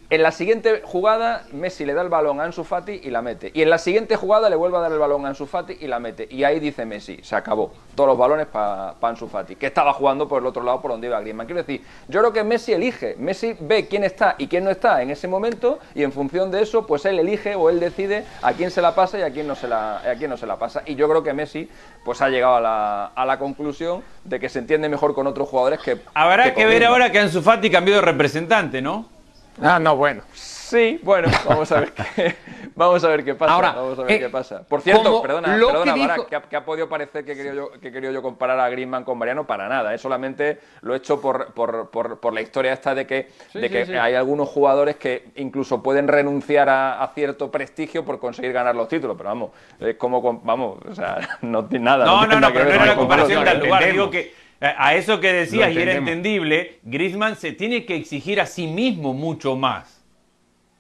En 0.09 0.23
la 0.23 0.31
siguiente 0.31 0.83
jugada, 0.85 1.43
Messi 1.53 1.85
le 1.85 1.93
da 1.93 2.01
el 2.03 2.09
balón 2.09 2.41
a 2.41 2.45
Ansu 2.45 2.63
Fati 2.63 3.01
y 3.03 3.11
la 3.11 3.23
mete. 3.23 3.51
Y 3.53 3.63
en 3.63 3.71
la 3.71 3.79
siguiente 3.79 4.15
jugada 4.15 4.49
le 4.49 4.55
vuelve 4.55 4.77
a 4.77 4.81
dar 4.81 4.93
el 4.93 5.01
balón 5.01 5.27
a 5.27 5.31
Ansu 5.31 5.47
Fati 5.47 5.79
y 5.81 5.89
la 5.89 5.99
mete. 5.99 6.29
Y 6.31 6.45
ahí 6.45 6.61
dice 6.61 6.87
Messi, 6.87 7.19
se 7.25 7.35
acabó. 7.35 7.73
Todos 7.97 8.11
los 8.11 8.19
balones 8.19 8.47
para 8.47 8.95
Ansu 9.03 9.27
Fati, 9.27 9.57
que 9.57 9.67
estaba 9.67 9.93
jugando 9.93 10.29
por 10.29 10.41
el 10.41 10.47
otro 10.47 10.63
lado 10.63 10.81
por 10.81 10.93
donde 10.93 11.09
iba 11.09 11.19
Griezmann. 11.19 11.47
Quiero 11.47 11.61
decir, 11.61 11.83
yo 12.07 12.21
creo 12.21 12.33
que 12.33 12.45
Messi 12.45 12.73
elige. 12.73 13.17
Messi 13.19 13.57
ve 13.59 13.89
quién 13.89 14.05
está 14.05 14.37
y 14.39 14.47
quién 14.47 14.63
no 14.63 14.71
está 14.71 15.03
en 15.03 15.11
ese 15.11 15.27
momento 15.27 15.81
y 15.93 16.05
en 16.05 16.13
función 16.13 16.53
de 16.53 16.63
eso, 16.63 16.87
pues 16.87 17.05
él 17.05 17.19
elige 17.19 17.57
o 17.57 17.69
él 17.69 17.81
decide 17.81 18.25
a 18.43 18.53
quién 18.53 18.71
se 18.71 18.81
la 18.81 18.95
pasa 18.95 19.19
y 19.19 19.23
a 19.23 19.33
quién 19.33 19.49
no 19.49 19.57
se 19.57 19.67
la, 19.67 19.99
a 20.09 20.15
quién 20.17 20.31
no 20.31 20.37
se 20.37 20.47
la 20.47 20.57
pasa. 20.57 20.83
Y 20.87 20.95
yo 20.95 21.09
creo 21.09 21.25
que 21.25 21.33
Messi 21.33 21.69
pues 22.05 22.23
ha 22.23 22.29
llegado 22.29 22.55
a 22.55 22.61
la, 22.61 23.07
a 23.07 23.27
la 23.27 23.41
conclusión 23.41 24.05
de 24.23 24.39
que 24.39 24.49
se 24.49 24.61
entiende 24.61 24.89
mejor 24.89 25.15
con 25.17 25.27
otros 25.27 25.49
jugadores 25.49 25.81
que... 25.81 25.99
Habrá 26.15 26.55
que 26.55 26.65
ver 26.65 26.85
ahora 26.85 27.11
que 27.11 27.19
Ansu 27.19 27.43
Fati 27.43 27.71
cambió 27.71 27.97
de 27.97 28.03
representante, 28.03 28.81
¿no? 28.81 29.16
Ah, 29.63 29.79
no, 29.79 29.97
bueno. 29.97 30.23
Sí, 30.33 30.99
bueno, 31.03 31.29
vamos 31.49 31.71
a 31.71 31.79
ver 31.81 31.93
qué, 32.17 32.35
vamos 32.75 33.03
a 33.05 33.09
ver 33.09 33.25
qué 33.25 33.35
pasa. 33.37 33.53
Ahora, 33.55 33.73
vamos 33.73 33.99
a 34.01 34.03
ver 34.03 34.11
eh, 34.13 34.19
qué 34.19 34.29
pasa. 34.29 34.65
Por 34.69 34.81
cierto, 34.83 35.23
perdona, 35.23 35.57
lo 35.57 35.69
perdona, 35.69 35.95
que 35.95 36.01
Barak, 36.01 36.17
dijo- 36.17 36.27
que, 36.29 36.37
ha, 36.37 36.43
que 36.43 36.57
ha 36.57 36.65
podido 36.65 36.89
parecer 36.89 37.25
que 37.25 37.33
he 37.33 37.37
querido 37.37 37.55
yo, 37.55 37.71
que 37.81 37.93
querido 37.93 38.13
yo 38.13 38.21
comparar 38.21 38.59
a 38.59 38.69
Griezmann 38.69 39.05
con 39.05 39.17
Mariano 39.17 39.47
para 39.47 39.69
nada. 39.69 39.95
¿eh? 39.95 39.99
Solamente 39.99 40.59
lo 40.83 40.93
he 40.95 40.97
hecho 40.97 41.21
por, 41.21 41.53
por, 41.55 41.89
por, 41.91 42.19
por 42.19 42.35
la 42.35 42.41
historia 42.41 42.73
esta 42.73 42.97
de 42.97 43.07
que, 43.07 43.29
Sí, 43.53 43.61
de 43.61 43.69
sí, 43.69 43.73
que 43.73 43.87
sí. 43.87 43.95
hay 43.95 44.15
algunos 44.17 44.49
jugadores 44.49 44.97
que 44.97 45.29
incluso 45.37 45.83
pueden 45.85 46.09
renunciar 46.09 46.69
a, 46.69 47.01
a 47.01 47.09
cierto 47.15 47.49
prestigio 47.51 48.05
por 48.05 48.19
conseguir 48.19 48.53
ganar 48.53 48.75
los 48.75 48.89
títulos. 48.89 49.17
Pero 49.17 49.29
vamos, 49.29 49.51
es 49.79 49.95
como, 49.95 50.21
con- 50.21 50.45
vamos, 50.45 50.79
o 50.91 50.95
sea, 50.97 51.19
no 51.43 51.65
tiene 51.67 51.85
nada. 51.85 52.05
No, 52.05 52.27
no, 52.27 52.41
no, 52.41 52.53
pero 52.53 52.65
no 52.65 52.71
era 52.73 52.91
el 52.91 52.97
comparación 52.97 53.45
del 53.45 53.61
lugar. 53.61 53.83
entendemos. 53.85 53.93
Digo 53.93 54.11
que 54.11 54.46
a 54.61 54.95
eso 54.95 55.21
que 55.21 55.33
decías 55.33 55.73
y 55.73 55.79
era 55.79 55.93
entendible, 55.95 56.79
Griezmann 56.83 57.37
se 57.37 57.53
tiene 57.53 57.85
que 57.85 57.97
exigir 57.97 58.41
a 58.41 58.47
sí 58.47 58.67
mismo 58.67 59.13
mucho 59.15 59.57
más. 59.57 60.03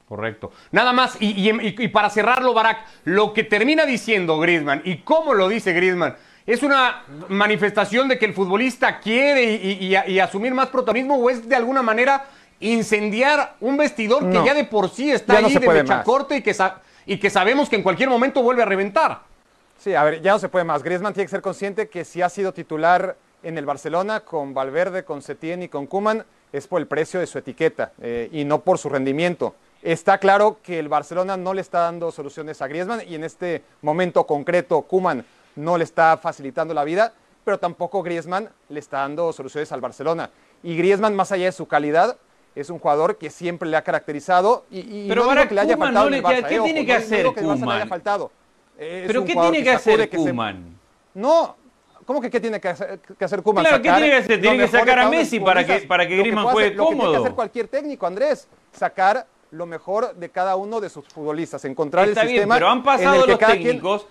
Correcto. 0.08 0.52
Nada 0.70 0.92
más, 0.92 1.16
y, 1.20 1.50
y- 1.50 1.88
para 1.88 2.08
cerrarlo, 2.10 2.54
Barak, 2.54 2.78
lo 3.04 3.32
que 3.32 3.42
termina 3.42 3.84
diciendo 3.86 4.38
Griezmann 4.38 4.80
y 4.84 4.98
cómo 4.98 5.34
lo 5.34 5.48
dice 5.48 5.72
Griezmann 5.72 6.14
es 6.46 6.62
una 6.62 7.02
manifestación 7.28 8.06
de 8.06 8.16
que 8.18 8.26
el 8.26 8.32
futbolista 8.32 9.00
quiere 9.00 9.42
y, 9.42 9.56
y- 9.84 9.96
y- 9.96 10.12
y 10.12 10.18
asumir 10.20 10.54
más 10.54 10.68
protagonismo 10.68 11.16
o 11.16 11.28
es 11.28 11.48
de 11.48 11.56
alguna 11.56 11.82
manera 11.82 12.24
incendiar 12.60 13.56
un 13.60 13.76
vestidor 13.76 14.22
No. 14.22 14.40
que 14.42 14.46
ya 14.46 14.54
de 14.54 14.64
por 14.64 14.88
sí 14.90 15.10
está 15.10 15.34
Ya 15.34 15.40
no 15.40 15.46
ahí 15.48 15.52
se 15.52 15.58
de 15.60 15.66
puede 15.66 15.82
mecha 15.82 15.96
más. 15.96 16.04
corta 16.04 16.36
y 16.36 16.40
que, 16.42 16.54
y 17.06 17.18
que 17.18 17.28
sabemos 17.30 17.68
que 17.68 17.76
en 17.76 17.82
cualquier 17.82 18.08
momento 18.08 18.42
vuelve 18.42 18.62
a 18.62 18.66
reventar. 18.66 19.22
Sí, 19.78 19.92
a 19.94 20.04
ver, 20.04 20.22
ya 20.22 20.32
no 20.32 20.38
se 20.38 20.48
puede 20.48 20.64
más. 20.64 20.82
Griezmann 20.84 21.12
tiene 21.12 21.26
que 21.26 21.30
ser 21.32 21.42
consciente 21.42 21.88
que 21.88 22.04
si 22.04 22.22
ha 22.22 22.28
sido 22.28 22.54
titular 22.54 23.16
en 23.46 23.58
el 23.58 23.64
Barcelona 23.64 24.20
con 24.20 24.52
Valverde, 24.54 25.04
con 25.04 25.22
Setién 25.22 25.62
y 25.62 25.68
con 25.68 25.86
Kuman 25.86 26.24
es 26.52 26.66
por 26.66 26.80
el 26.80 26.88
precio 26.88 27.20
de 27.20 27.26
su 27.28 27.38
etiqueta 27.38 27.92
eh, 28.02 28.28
y 28.32 28.44
no 28.44 28.60
por 28.62 28.78
su 28.78 28.88
rendimiento. 28.88 29.54
Está 29.82 30.18
claro 30.18 30.58
que 30.64 30.80
el 30.80 30.88
Barcelona 30.88 31.36
no 31.36 31.54
le 31.54 31.60
está 31.60 31.80
dando 31.80 32.10
soluciones 32.10 32.60
a 32.60 32.66
Griezmann 32.66 33.02
y 33.06 33.14
en 33.14 33.22
este 33.22 33.62
momento 33.82 34.26
concreto 34.26 34.82
Kuman 34.82 35.24
no 35.54 35.78
le 35.78 35.84
está 35.84 36.16
facilitando 36.16 36.74
la 36.74 36.82
vida, 36.82 37.12
pero 37.44 37.58
tampoco 37.58 38.02
Griezmann 38.02 38.48
le 38.68 38.80
está 38.80 38.98
dando 38.98 39.32
soluciones 39.32 39.70
al 39.70 39.80
Barcelona. 39.80 40.30
Y 40.64 40.76
Griezmann, 40.76 41.14
más 41.14 41.30
allá 41.30 41.44
de 41.44 41.52
su 41.52 41.66
calidad, 41.68 42.16
es 42.56 42.68
un 42.68 42.80
jugador 42.80 43.16
que 43.16 43.30
siempre 43.30 43.68
le 43.68 43.76
ha 43.76 43.82
caracterizado 43.82 44.64
y, 44.72 44.80
y 45.04 45.08
Pero 45.08 45.24
no 45.32 45.48
que 45.48 45.54
le 45.54 45.60
haya 45.60 45.76
Koeman 45.76 45.94
faltado 45.94 46.04
no 46.06 46.10
le 46.10 46.22
Barça, 46.22 46.48
¿qué 46.48 46.56
eh, 46.56 46.60
tiene 46.64 46.80
ojo, 46.80 46.86
que 46.86 46.92
no- 46.92 46.98
hacer. 46.98 47.26
Es 48.78 49.06
¿Pero 49.06 49.24
qué 49.24 49.34
tiene 49.34 49.62
que 49.62 49.70
hacer 49.70 50.08
que 50.08 50.18
se- 50.18 50.30
Kuman? 50.30 50.76
No, 51.14 51.56
¿cómo 52.06 52.20
que 52.20 52.30
qué 52.30 52.40
tiene 52.40 52.58
que 52.60 52.68
hacer, 52.68 53.00
que 53.18 53.24
hacer 53.24 53.42
Koeman? 53.42 53.64
Claro, 53.64 53.82
¿qué 53.82 53.90
tiene 53.90 54.08
que 54.10 54.16
hacer? 54.16 54.40
Tiene 54.40 54.56
que 54.58 54.68
sacar 54.68 54.98
a 55.00 55.10
Messi 55.10 55.40
para 55.40 55.66
que- 55.66 55.80
para 55.80 56.06
que 56.08 56.16
Griezmann 56.16 56.44
juegue 56.46 56.68
hacer- 56.68 56.76
Lo 56.76 56.84
que 56.84 56.88
tiene 56.88 57.00
que 57.00 57.06
cómodo. 57.06 57.22
hacer 57.24 57.34
cualquier 57.34 57.68
técnico, 57.68 58.06
Andrés, 58.06 58.48
sacar 58.72 59.26
lo 59.50 59.66
mejor 59.66 60.14
de 60.14 60.28
cada 60.30 60.56
uno 60.56 60.80
de 60.80 60.88
sus 60.88 61.06
futbolistas, 61.08 61.64
encontrar 61.66 62.08
Está 62.08 62.22
el 62.22 62.26
bien, 62.28 62.36
sistema 62.38 62.54
pero 62.56 62.68
han 62.68 62.82
pasado 62.82 63.26
los 63.26 63.38
técnicos 63.38 64.06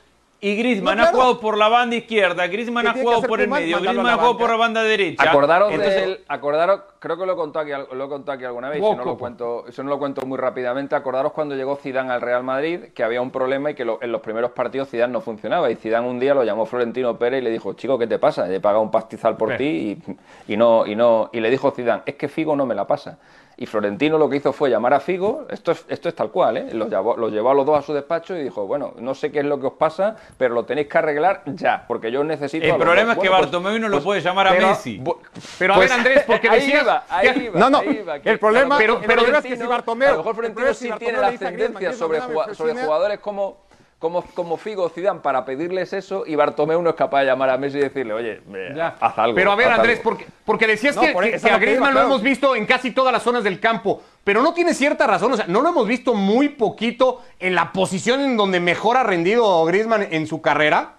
y 0.48 0.56
Griezmann 0.58 0.98
No, 0.98 1.04
ha 1.04 1.08
jugado 1.08 1.40
por 1.40 1.58
la 1.58 1.70
banda 1.70 1.96
izquierda, 1.96 2.46
Griezmann 2.48 2.84
¿Qué 2.84 2.90
ha 2.90 2.94
jugado 3.02 3.22
por 3.24 3.42
el 3.42 3.50
medio, 3.50 3.80
Griezmann 3.80 4.08
ha 4.08 4.14
jugado 4.16 4.38
por 4.38 4.50
la 4.52 4.56
banda 4.58 4.84
derecha. 4.84 5.24
Acordaros 5.30 5.72
Entonces, 5.72 6.02
del, 6.02 6.20
acordaros, 6.28 6.82
creo 7.00 7.18
que 7.18 7.26
lo 7.26 7.34
he 7.34 7.36
contado 7.36 7.66
aquí, 7.66 7.96
lo 7.96 8.06
he 8.06 8.08
contado 8.08 8.36
aquí 8.36 8.46
alguna 8.46 8.70
vez, 8.70 8.78
si 8.84 8.96
no 8.96 9.04
lo 9.04 9.18
cuento, 9.18 9.66
eso 9.68 9.82
no 9.84 9.90
lo 9.90 9.98
cuento 9.98 10.26
muy 10.26 10.38
rápidamente. 10.38 10.96
Acordaros 10.96 11.32
cuando 11.32 11.56
llegó 11.56 11.76
Zidane 11.78 12.12
al 12.14 12.22
Real 12.22 12.44
Madrid, 12.44 12.80
que 12.94 13.04
había 13.04 13.22
un 13.22 13.32
problema 13.32 13.72
y 13.72 13.74
que 13.74 13.86
lo- 13.86 13.98
en 14.04 14.12
los 14.12 14.22
primeros 14.22 14.52
partidos 14.52 14.90
Zidane 14.90 15.14
no 15.14 15.22
funcionaba. 15.22 15.72
Y 15.72 15.76
Zidane 15.76 16.08
un 16.08 16.20
día 16.20 16.34
lo 16.36 16.44
llamó 16.44 16.66
Florentino 16.68 17.18
Pérez 17.18 17.42
y 17.42 17.44
le 17.44 17.50
dijo, 17.50 17.74
chico, 17.74 17.98
¿qué 17.98 18.06
te 18.06 18.20
pasa? 18.20 18.48
He 18.54 18.60
pagado 18.60 18.82
un 18.84 18.92
pastizal 18.92 19.38
por 19.38 19.58
ti 19.58 20.00
y, 20.48 20.54
y 20.54 20.58
no, 20.58 20.86
y 20.86 20.96
no, 20.96 21.30
y 21.34 21.40
le 21.40 21.50
dijo 21.50 21.72
Zidane, 21.72 22.04
es 22.06 22.16
que 22.16 22.28
Figo 22.28 22.56
no 22.56 22.66
me 22.68 22.76
la 22.76 22.86
pasa. 22.86 23.18
Y 23.58 23.66
Florentino 23.68 24.18
lo 24.18 24.30
que 24.30 24.36
hizo 24.38 24.52
fue 24.52 24.70
llamar 24.70 24.94
a 24.94 25.00
Figo, 25.00 25.46
esto 25.50 25.72
es, 25.72 25.86
esto 25.88 26.10
es 26.10 26.16
tal 26.16 26.30
cual, 26.30 26.58
¿eh? 26.58 26.68
los, 26.74 26.90
llevó, 26.90 27.16
los 27.16 27.32
llevó 27.32 27.52
a 27.52 27.54
los 27.54 27.66
dos 27.66 27.80
a 27.80 27.82
su 27.82 27.94
despacho 27.94 28.36
y 28.36 28.44
dijo, 28.44 28.68
bueno, 28.68 28.94
no 28.98 29.16
sé 29.16 29.32
qué 29.32 29.40
es 29.40 29.46
lo 29.46 29.60
que 29.62 29.68
os 29.68 29.74
pasa, 29.74 30.18
pero 30.38 30.54
lo 30.54 30.66
tenéis 30.66 30.88
que 30.88 30.98
arreglar 30.98 31.42
ya, 31.46 31.86
porque 31.88 32.12
yo 32.12 32.22
necesito... 32.26 32.66
el 32.66 32.76
problema 32.76 33.16
dos". 33.16 33.18
es 33.18 33.24
que 33.24 33.30
Bueno, 33.30 33.44
pues- 33.44 33.52
Bartomeu 33.54 33.80
no 33.80 33.88
lo 33.88 33.94
pues- 33.98 34.04
puede 34.04 34.22
llamar 34.22 34.48
a 34.48 34.52
pero- 34.52 34.68
Messi. 34.68 35.02
Pero 35.58 35.74
a 35.74 35.78
pues, 35.78 35.90
ver, 35.90 35.98
Andrés, 36.00 36.24
porque 36.28 36.50
ahí 36.50 36.60
decías- 36.60 36.84
iba, 36.84 37.04
ahí 37.08 37.44
iba, 37.46 37.60
No, 37.60 37.70
no, 37.70 37.78
ahí 37.80 38.00
iba, 38.02 38.20
que- 38.20 38.30
el 38.30 38.40
problema- 38.40 38.78
claro, 38.78 39.00
el 39.00 39.06
problema 39.06 39.38
es 39.38 39.46
que 39.46 39.56
si 39.56 39.64
Bartomeu- 39.64 40.08
A 40.08 40.12
lo 40.12 40.18
mejor 40.18 40.36
Florentino 40.36 40.74
sí 40.74 40.92
si 40.92 40.98
tiene 41.00 41.18
la 41.20 41.28
ascendencia 41.28 41.94
sobre, 41.94 42.20
sobre 42.56 42.74
jugadores 42.74 43.20
como, 43.20 43.64
como, 44.00 44.22
como 44.34 44.58
Figo 44.58 44.90
Zidane 44.90 45.22
para 45.22 45.46
pedirles 45.46 45.94
eso 45.94 46.26
y 46.28 46.36
Bartomeu 46.36 46.82
no 46.82 46.90
es 46.90 46.96
capaz 46.96 47.22
de 47.22 47.26
llamar 47.28 47.50
a 47.50 47.58
Messi 47.58 47.78
y 47.78 47.82
decirle, 47.82 48.14
oye, 48.14 48.42
eh, 48.54 48.74
Ya. 48.76 48.96
haz 49.00 49.18
algo. 49.18 49.36
Pero 49.36 49.52
a 49.52 49.56
ver, 49.56 49.70
Andrés, 49.72 50.00
algo". 50.00 50.04
porque, 50.04 50.28
porque 50.46 50.68
decías 50.68 50.96
No, 50.96 51.02
que, 51.02 51.08
por 51.14 51.24
que- 51.24 51.36
eso 51.36 51.46
que 51.46 51.50
lo 51.52 51.56
a 51.56 51.60
Griezmann 51.60 51.90
lo 51.90 52.00
claro. 52.02 52.08
hemos 52.08 52.22
visto 52.22 52.56
en 52.56 52.66
casi 52.66 52.92
todas 52.92 53.12
las 53.14 53.24
zonas 53.24 53.44
del 53.44 53.60
campo, 53.60 54.02
pero 54.24 54.42
no 54.44 54.54
tiene 54.54 54.74
cierta 54.74 55.08
razón, 55.08 55.32
o 55.34 55.38
sea, 55.38 55.46
no 55.48 55.62
lo 55.62 55.70
hemos 55.70 55.88
visto 55.88 56.14
muy 56.14 56.50
poquito 56.50 57.22
en 57.40 57.56
la 57.56 57.72
posición 57.72 58.20
en 58.22 58.38
donde 58.38 58.60
mejor 58.60 58.98
ha 58.98 59.04
rendido 59.04 59.64
Griezmann 59.66 60.08
en 60.12 60.28
su 60.28 60.42
carrera. 60.42 60.92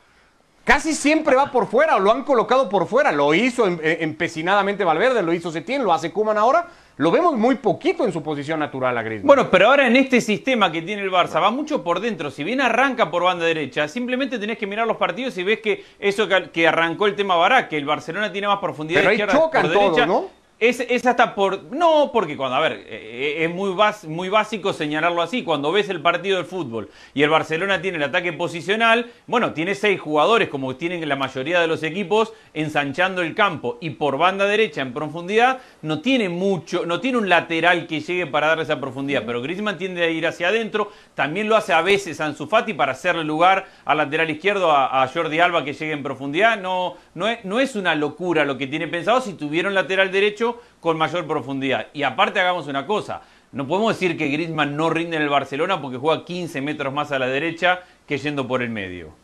Casi 0.65 0.95
siempre 0.95 1.37
va 1.37 1.53
por 1.53 1.69
fuera, 1.69 1.95
o 1.95 2.01
lo 2.01 2.11
han 2.11 2.25
colocado 2.25 2.69
por 2.69 2.89
fuera. 2.89 3.13
Lo 3.13 3.33
hizo 3.35 3.69
em- 3.69 3.79
eh, 3.81 3.99
empecinadamente 4.01 4.83
Valverde, 4.83 5.23
lo 5.23 5.33
hizo 5.33 5.53
Setién, 5.53 5.85
lo 5.85 5.93
hace 5.93 6.11
Kuman 6.11 6.37
ahora. 6.39 6.67
Lo 6.99 7.11
vemos 7.11 7.37
muy 7.37 7.57
poquito 7.57 8.07
en 8.07 8.13
su 8.13 8.23
posición 8.23 8.59
natural 8.59 8.97
a 8.97 9.03
Griezmann. 9.03 9.27
Bueno, 9.27 9.51
pero 9.51 9.69
ahora 9.69 9.87
en 9.87 9.97
este 9.97 10.23
sistema 10.23 10.73
que 10.73 10.81
tiene 10.81 11.03
el 11.03 11.11
Barça 11.11 11.43
va 11.43 11.51
mucho 11.51 11.85
por 11.85 12.01
dentro. 12.01 12.31
Si 12.31 12.43
bien 12.43 12.61
arranca 12.63 13.11
por 13.11 13.23
banda 13.25 13.45
derecha, 13.45 13.87
simplemente 13.87 14.39
tenés 14.39 14.57
que 14.57 14.67
mirar 14.67 14.87
los 14.87 14.97
partidos 14.97 15.37
y 15.37 15.43
ves 15.43 15.61
que 15.61 15.85
eso 15.99 16.27
que, 16.53 16.67
arrancó 16.67 17.07
el 17.07 17.15
tema 17.15 17.37
Barak, 17.37 17.69
que 17.69 17.77
el 17.77 17.85
Barcelona 17.85 18.33
tiene 18.33 18.49
más 18.49 18.61
profundidad 18.61 19.01
Pero 19.01 19.11
ahí 19.11 19.17
izquierda 19.17 19.35
chocan 19.35 19.63
por 19.63 19.73
todos, 19.73 19.97
derecha. 19.97 20.07
¿no? 20.07 20.31
Es, 20.59 20.81
es 20.81 21.05
hasta 21.05 21.35
por. 21.35 21.65
No, 21.65 22.09
porque 22.15 22.35
cuando. 22.35 22.57
A 22.57 22.61
ver, 22.61 22.83
eh, 22.89 23.45
es 23.45 23.51
muy, 23.55 23.73
bas- 23.73 24.05
muy 24.09 24.31
básico 24.31 24.73
señalarlo 24.73 25.21
así. 25.21 25.43
Cuando 25.43 25.71
ves 25.71 25.91
el 25.91 26.01
partido 26.01 26.39
del 26.39 26.47
fútbol 26.47 26.89
y 27.13 27.23
el 27.23 27.29
Barcelona 27.29 27.83
tiene 27.83 27.99
el 27.99 28.05
ataque 28.05 28.33
posicional, 28.33 29.11
bueno, 29.27 29.53
tiene 29.53 29.75
seis 29.75 30.01
jugadores, 30.01 30.49
como 30.49 30.75
tienen 30.77 31.07
la 31.07 31.15
mayoría 31.17 31.61
de 31.61 31.67
los 31.67 31.83
equipos, 31.83 32.33
ensanchando 32.55 33.21
el 33.21 33.35
campo. 33.35 33.77
Y 33.83 33.91
por 33.91 34.17
banda 34.17 34.47
derecha, 34.47 34.81
en 34.81 34.95
profundidad, 34.95 35.59
no 35.83 36.01
tiene 36.01 36.31
mucho. 36.31 36.87
No 36.87 37.01
tiene 37.01 37.19
un 37.19 37.29
lateral 37.29 37.87
que 37.87 38.01
llegue 38.01 38.27
para 38.27 38.47
darle 38.47 38.63
esa 38.63 38.81
profundidad. 38.81 39.25
Pero 39.27 39.43
Griezmann 39.43 39.77
tiende 39.77 40.05
a 40.05 40.09
ir 40.09 40.27
hacia 40.27 40.49
adentro. 40.49 40.91
También 41.15 41.51
lo 41.51 41.57
hace 41.57 41.75
a 41.75 41.83
veces 41.83 42.19
Ansu 42.19 42.47
Fati 42.47 42.73
para 42.73 42.93
hacerle 42.93 43.25
lugar 43.25 43.67
al 43.85 43.99
lateral 43.99 44.31
izquierdo, 44.31 44.73
a, 44.73 45.03
a 45.03 45.09
Jordi 45.09 45.39
Alba 45.39 45.65
que 45.65 45.75
llegue 45.75 45.93
en 45.93 46.03
profundidad. 46.03 46.59
No, 46.59 46.97
no, 47.13 47.29
es, 47.29 47.45
no 47.45 47.61
es 47.61 47.77
una 47.77 47.95
locura 47.95 48.47
lo 48.47 48.57
que 48.57 48.67
tiene 48.67 48.89
pensado 48.89 49.21
si 49.21 49.35
tuviera 49.35 49.69
un 49.69 49.75
lateral 49.75 50.11
derecho 50.11 50.46
con 50.81 50.97
mayor 50.99 51.27
profundidad. 51.27 51.89
Y 51.93 52.03
aparte 52.03 52.41
hagamos 52.41 52.67
una 52.67 52.87
cosa, 52.87 53.23
no 53.53 53.67
podemos 53.67 53.95
decir 53.95 54.19
que 54.19 54.29
Griezmann 54.29 54.77
no 54.77 54.91
rinde 54.91 55.17
en 55.17 55.23
el 55.23 55.29
Barcelona 55.29 55.81
porque 55.81 55.99
juega 55.99 56.25
15 56.25 56.61
metros 56.61 56.93
más 56.93 57.13
a 57.13 57.19
la 57.19 57.27
derecha 57.27 57.81
que 58.07 58.19
yendo 58.19 58.47
por 58.47 58.63
el 58.63 58.71
medio. 58.71 59.15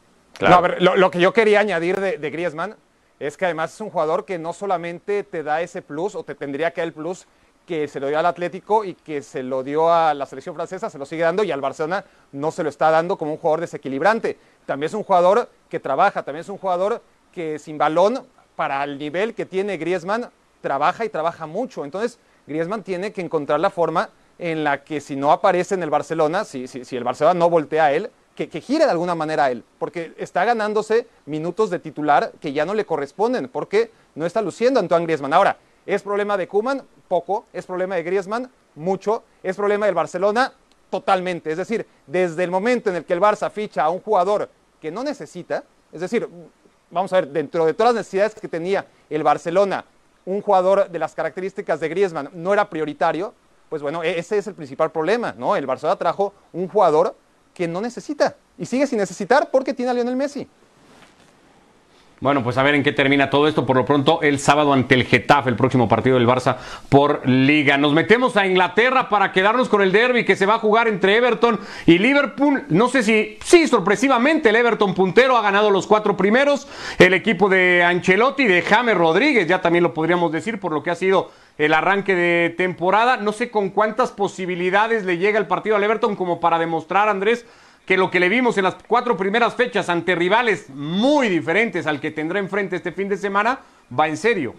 No, 0.40 0.54
a 0.54 0.60
ver, 0.60 0.82
lo, 0.82 0.96
lo 0.96 1.10
que 1.10 1.20
yo 1.20 1.32
quería 1.32 1.60
añadir 1.60 2.00
de, 2.00 2.18
de 2.18 2.30
Griezmann 2.30 2.76
es 3.20 3.36
que 3.36 3.44
además 3.44 3.74
es 3.74 3.80
un 3.80 3.90
jugador 3.90 4.24
que 4.24 4.38
no 4.38 4.52
solamente 4.52 5.22
te 5.22 5.42
da 5.42 5.60
ese 5.60 5.82
plus 5.82 6.14
o 6.14 6.24
te 6.24 6.34
tendría 6.34 6.72
que 6.72 6.80
dar 6.80 6.88
el 6.88 6.92
plus 6.92 7.26
que 7.66 7.86
se 7.86 8.00
lo 8.00 8.08
dio 8.08 8.18
al 8.18 8.26
Atlético 8.26 8.84
y 8.84 8.94
que 8.94 9.22
se 9.22 9.42
lo 9.42 9.62
dio 9.62 9.92
a 9.92 10.14
la 10.14 10.26
selección 10.26 10.54
francesa, 10.54 10.90
se 10.90 10.98
lo 10.98 11.06
sigue 11.06 11.22
dando 11.22 11.44
y 11.44 11.52
al 11.52 11.60
Barcelona 11.60 12.04
no 12.32 12.50
se 12.50 12.62
lo 12.62 12.68
está 12.68 12.90
dando 12.90 13.16
como 13.16 13.32
un 13.32 13.38
jugador 13.38 13.60
desequilibrante. 13.60 14.36
También 14.66 14.88
es 14.88 14.94
un 14.94 15.04
jugador 15.04 15.48
que 15.68 15.78
trabaja, 15.78 16.22
también 16.22 16.40
es 16.40 16.48
un 16.48 16.58
jugador 16.58 17.02
que 17.30 17.58
sin 17.58 17.78
balón, 17.78 18.26
para 18.56 18.82
el 18.84 18.98
nivel 18.98 19.34
que 19.34 19.46
tiene 19.46 19.76
Griezmann, 19.76 20.28
trabaja 20.62 21.04
y 21.04 21.10
trabaja 21.10 21.46
mucho. 21.46 21.84
Entonces, 21.84 22.18
Griezmann 22.46 22.82
tiene 22.82 23.12
que 23.12 23.20
encontrar 23.20 23.60
la 23.60 23.68
forma 23.68 24.08
en 24.38 24.64
la 24.64 24.82
que 24.82 25.00
si 25.00 25.14
no 25.14 25.30
aparece 25.30 25.74
en 25.74 25.82
el 25.82 25.90
Barcelona, 25.90 26.44
si, 26.44 26.66
si, 26.66 26.96
el 26.96 27.04
Barcelona 27.04 27.38
no 27.38 27.50
voltea 27.50 27.86
a 27.86 27.92
él, 27.92 28.10
que, 28.34 28.48
que, 28.48 28.62
gire 28.62 28.86
de 28.86 28.90
alguna 28.90 29.14
manera 29.14 29.44
a 29.44 29.50
él, 29.50 29.62
porque 29.78 30.14
está 30.16 30.46
ganándose 30.46 31.06
minutos 31.26 31.68
de 31.68 31.78
titular 31.78 32.32
que 32.40 32.54
ya 32.54 32.64
no 32.64 32.72
le 32.72 32.86
corresponden, 32.86 33.48
porque 33.48 33.90
no 34.14 34.24
está 34.24 34.40
luciendo 34.40 34.80
Antoine 34.80 35.04
Griezmann. 35.04 35.34
Ahora, 35.34 35.58
¿es 35.84 36.02
problema 36.02 36.38
de 36.38 36.48
Kuman? 36.48 36.82
Poco. 37.08 37.44
¿Es 37.52 37.66
problema 37.66 37.96
de 37.96 38.02
Griezmann? 38.02 38.50
Mucho. 38.74 39.22
¿Es 39.42 39.54
problema 39.56 39.84
del 39.84 39.94
Barcelona? 39.94 40.54
Totalmente. 40.88 41.50
Es 41.50 41.58
decir, 41.58 41.86
desde 42.06 42.44
el 42.44 42.50
momento 42.50 42.90
en 42.90 42.96
el 42.96 43.04
que 43.04 43.12
el 43.12 43.20
Barça 43.20 43.50
ficha 43.50 43.82
a 43.82 43.90
un 43.90 44.00
jugador 44.00 44.48
que 44.80 44.90
no 44.90 45.04
necesita, 45.04 45.64
es 45.92 46.00
decir, 46.00 46.28
vamos 46.90 47.12
a 47.12 47.16
ver, 47.16 47.28
dentro 47.28 47.66
de 47.66 47.74
todas 47.74 47.94
las 47.94 48.00
necesidades 48.00 48.34
que 48.34 48.48
tenía 48.48 48.86
el 49.08 49.22
Barcelona, 49.22 49.84
un 50.24 50.40
jugador 50.40 50.88
de 50.90 50.98
las 50.98 51.14
características 51.14 51.80
de 51.80 51.88
Griezmann 51.88 52.30
no 52.32 52.52
era 52.52 52.68
prioritario, 52.68 53.34
pues 53.68 53.82
bueno, 53.82 54.02
e-, 54.02 54.18
ese 54.18 54.38
es 54.38 54.46
el 54.46 54.54
principal 54.54 54.90
problema, 54.90 55.34
¿no? 55.36 55.56
El 55.56 55.66
Barcelona 55.66 55.96
trajo 55.96 56.34
un 56.52 56.68
jugador 56.68 57.16
que 57.54 57.68
no 57.68 57.80
necesita 57.80 58.36
y 58.58 58.66
sigue 58.66 58.86
sin 58.86 58.98
necesitar 58.98 59.50
porque 59.50 59.74
tiene 59.74 59.90
a 59.90 59.94
Lionel 59.94 60.16
Messi. 60.16 60.48
Bueno, 62.22 62.44
pues 62.44 62.56
a 62.56 62.62
ver 62.62 62.76
en 62.76 62.84
qué 62.84 62.92
termina 62.92 63.30
todo 63.30 63.48
esto. 63.48 63.66
Por 63.66 63.76
lo 63.76 63.84
pronto, 63.84 64.20
el 64.22 64.38
sábado 64.38 64.72
ante 64.72 64.94
el 64.94 65.06
Getafe, 65.06 65.50
el 65.50 65.56
próximo 65.56 65.88
partido 65.88 66.16
del 66.16 66.28
Barça 66.28 66.56
por 66.88 67.28
Liga. 67.28 67.76
Nos 67.78 67.94
metemos 67.94 68.36
a 68.36 68.46
Inglaterra 68.46 69.08
para 69.08 69.32
quedarnos 69.32 69.68
con 69.68 69.82
el 69.82 69.90
derby 69.90 70.24
que 70.24 70.36
se 70.36 70.46
va 70.46 70.54
a 70.54 70.58
jugar 70.60 70.86
entre 70.86 71.16
Everton 71.16 71.58
y 71.84 71.98
Liverpool. 71.98 72.62
No 72.68 72.88
sé 72.88 73.02
si, 73.02 73.38
sí, 73.42 73.66
sorpresivamente, 73.66 74.50
el 74.50 74.54
Everton 74.54 74.94
puntero 74.94 75.36
ha 75.36 75.42
ganado 75.42 75.68
los 75.72 75.88
cuatro 75.88 76.16
primeros. 76.16 76.68
El 76.96 77.12
equipo 77.12 77.48
de 77.48 77.82
Ancelotti, 77.82 78.44
de 78.44 78.62
James 78.62 78.96
Rodríguez, 78.96 79.48
ya 79.48 79.60
también 79.60 79.82
lo 79.82 79.92
podríamos 79.92 80.30
decir 80.30 80.60
por 80.60 80.70
lo 80.70 80.84
que 80.84 80.92
ha 80.92 80.94
sido 80.94 81.32
el 81.58 81.74
arranque 81.74 82.14
de 82.14 82.50
temporada. 82.50 83.16
No 83.16 83.32
sé 83.32 83.50
con 83.50 83.70
cuántas 83.70 84.12
posibilidades 84.12 85.04
le 85.04 85.18
llega 85.18 85.40
el 85.40 85.48
partido 85.48 85.74
al 85.74 85.82
Everton 85.82 86.14
como 86.14 86.38
para 86.38 86.60
demostrar, 86.60 87.08
Andrés, 87.08 87.44
que 87.86 87.96
lo 87.96 88.10
que 88.10 88.20
le 88.20 88.28
vimos 88.28 88.56
en 88.58 88.64
las 88.64 88.76
cuatro 88.86 89.16
primeras 89.16 89.54
fechas 89.54 89.88
ante 89.88 90.14
rivales 90.14 90.70
muy 90.70 91.28
diferentes 91.28 91.86
al 91.86 92.00
que 92.00 92.10
tendrá 92.10 92.38
enfrente 92.38 92.76
este 92.76 92.92
fin 92.92 93.08
de 93.08 93.16
semana, 93.16 93.60
va 93.98 94.08
en 94.08 94.16
serio. 94.16 94.54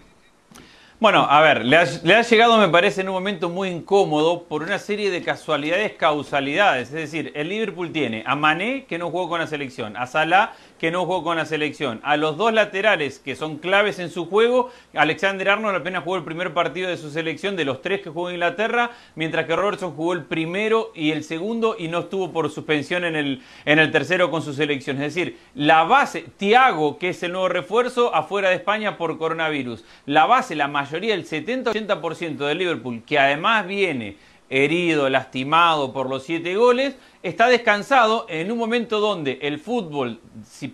Bueno, 1.00 1.26
a 1.28 1.40
ver, 1.40 1.64
le 1.64 1.76
ha, 1.76 2.22
llegado, 2.22 2.56
me 2.56 2.68
parece, 2.68 3.00
en 3.00 3.08
un 3.08 3.14
momento 3.14 3.50
muy 3.50 3.68
incómodo 3.68 4.44
por 4.44 4.62
una 4.62 4.78
serie 4.78 5.10
de 5.10 5.22
casualidades, 5.22 5.92
causalidades. 5.94 6.88
Es 6.88 6.94
decir, 6.94 7.32
el 7.34 7.48
Liverpool 7.48 7.92
tiene 7.92 8.22
a 8.26 8.36
Mané, 8.36 8.84
que 8.84 8.96
no 8.96 9.10
jugó 9.10 9.28
con 9.28 9.40
la 9.40 9.46
selección, 9.46 9.96
a 9.96 10.06
Salah, 10.06 10.52
que 10.78 10.90
no 10.90 11.00
jugó 11.06 11.22
con 11.22 11.36
la 11.36 11.46
selección, 11.46 12.00
a 12.02 12.16
los 12.16 12.36
dos 12.36 12.52
laterales 12.52 13.18
que 13.18 13.36
son 13.36 13.58
claves 13.58 13.98
en 13.98 14.10
su 14.10 14.26
juego. 14.26 14.70
Alexander 14.94 15.50
Arnold 15.50 15.76
apenas 15.76 16.04
jugó 16.04 16.16
el 16.16 16.24
primer 16.24 16.52
partido 16.52 16.88
de 16.88 16.96
su 16.96 17.10
selección, 17.10 17.56
de 17.56 17.64
los 17.64 17.80
tres 17.80 18.00
que 18.02 18.10
jugó 18.10 18.28
en 18.28 18.34
Inglaterra, 18.34 18.90
mientras 19.14 19.46
que 19.46 19.56
Robertson 19.56 19.94
jugó 19.94 20.12
el 20.12 20.24
primero 20.24 20.90
y 20.94 21.12
el 21.12 21.24
segundo 21.24 21.76
y 21.78 21.88
no 21.88 22.00
estuvo 22.00 22.32
por 22.32 22.50
suspensión 22.50 23.04
en 23.04 23.16
el, 23.16 23.42
en 23.64 23.78
el 23.78 23.90
tercero 23.90 24.30
con 24.30 24.42
su 24.42 24.52
selección. 24.52 24.96
Es 24.96 25.14
decir, 25.14 25.38
la 25.54 25.84
base, 25.84 26.24
Tiago, 26.36 26.98
que 26.98 27.10
es 27.10 27.22
el 27.22 27.32
nuevo 27.32 27.48
refuerzo, 27.48 28.14
afuera 28.14 28.48
de 28.48 28.56
España 28.56 28.96
por 28.96 29.16
coronavirus. 29.18 29.84
La 30.06 30.26
base, 30.26 30.54
la 30.54 30.68
mayoría, 30.68 31.14
el 31.14 31.26
70-80% 31.26 32.36
de 32.36 32.54
Liverpool, 32.54 33.02
que 33.06 33.18
además 33.18 33.66
viene 33.66 34.16
herido, 34.54 35.08
lastimado 35.08 35.92
por 35.92 36.08
los 36.08 36.22
siete 36.22 36.54
goles, 36.54 36.94
está 37.24 37.48
descansado 37.48 38.24
en 38.28 38.52
un 38.52 38.58
momento 38.58 39.00
donde 39.00 39.40
el 39.42 39.58
fútbol, 39.58 40.20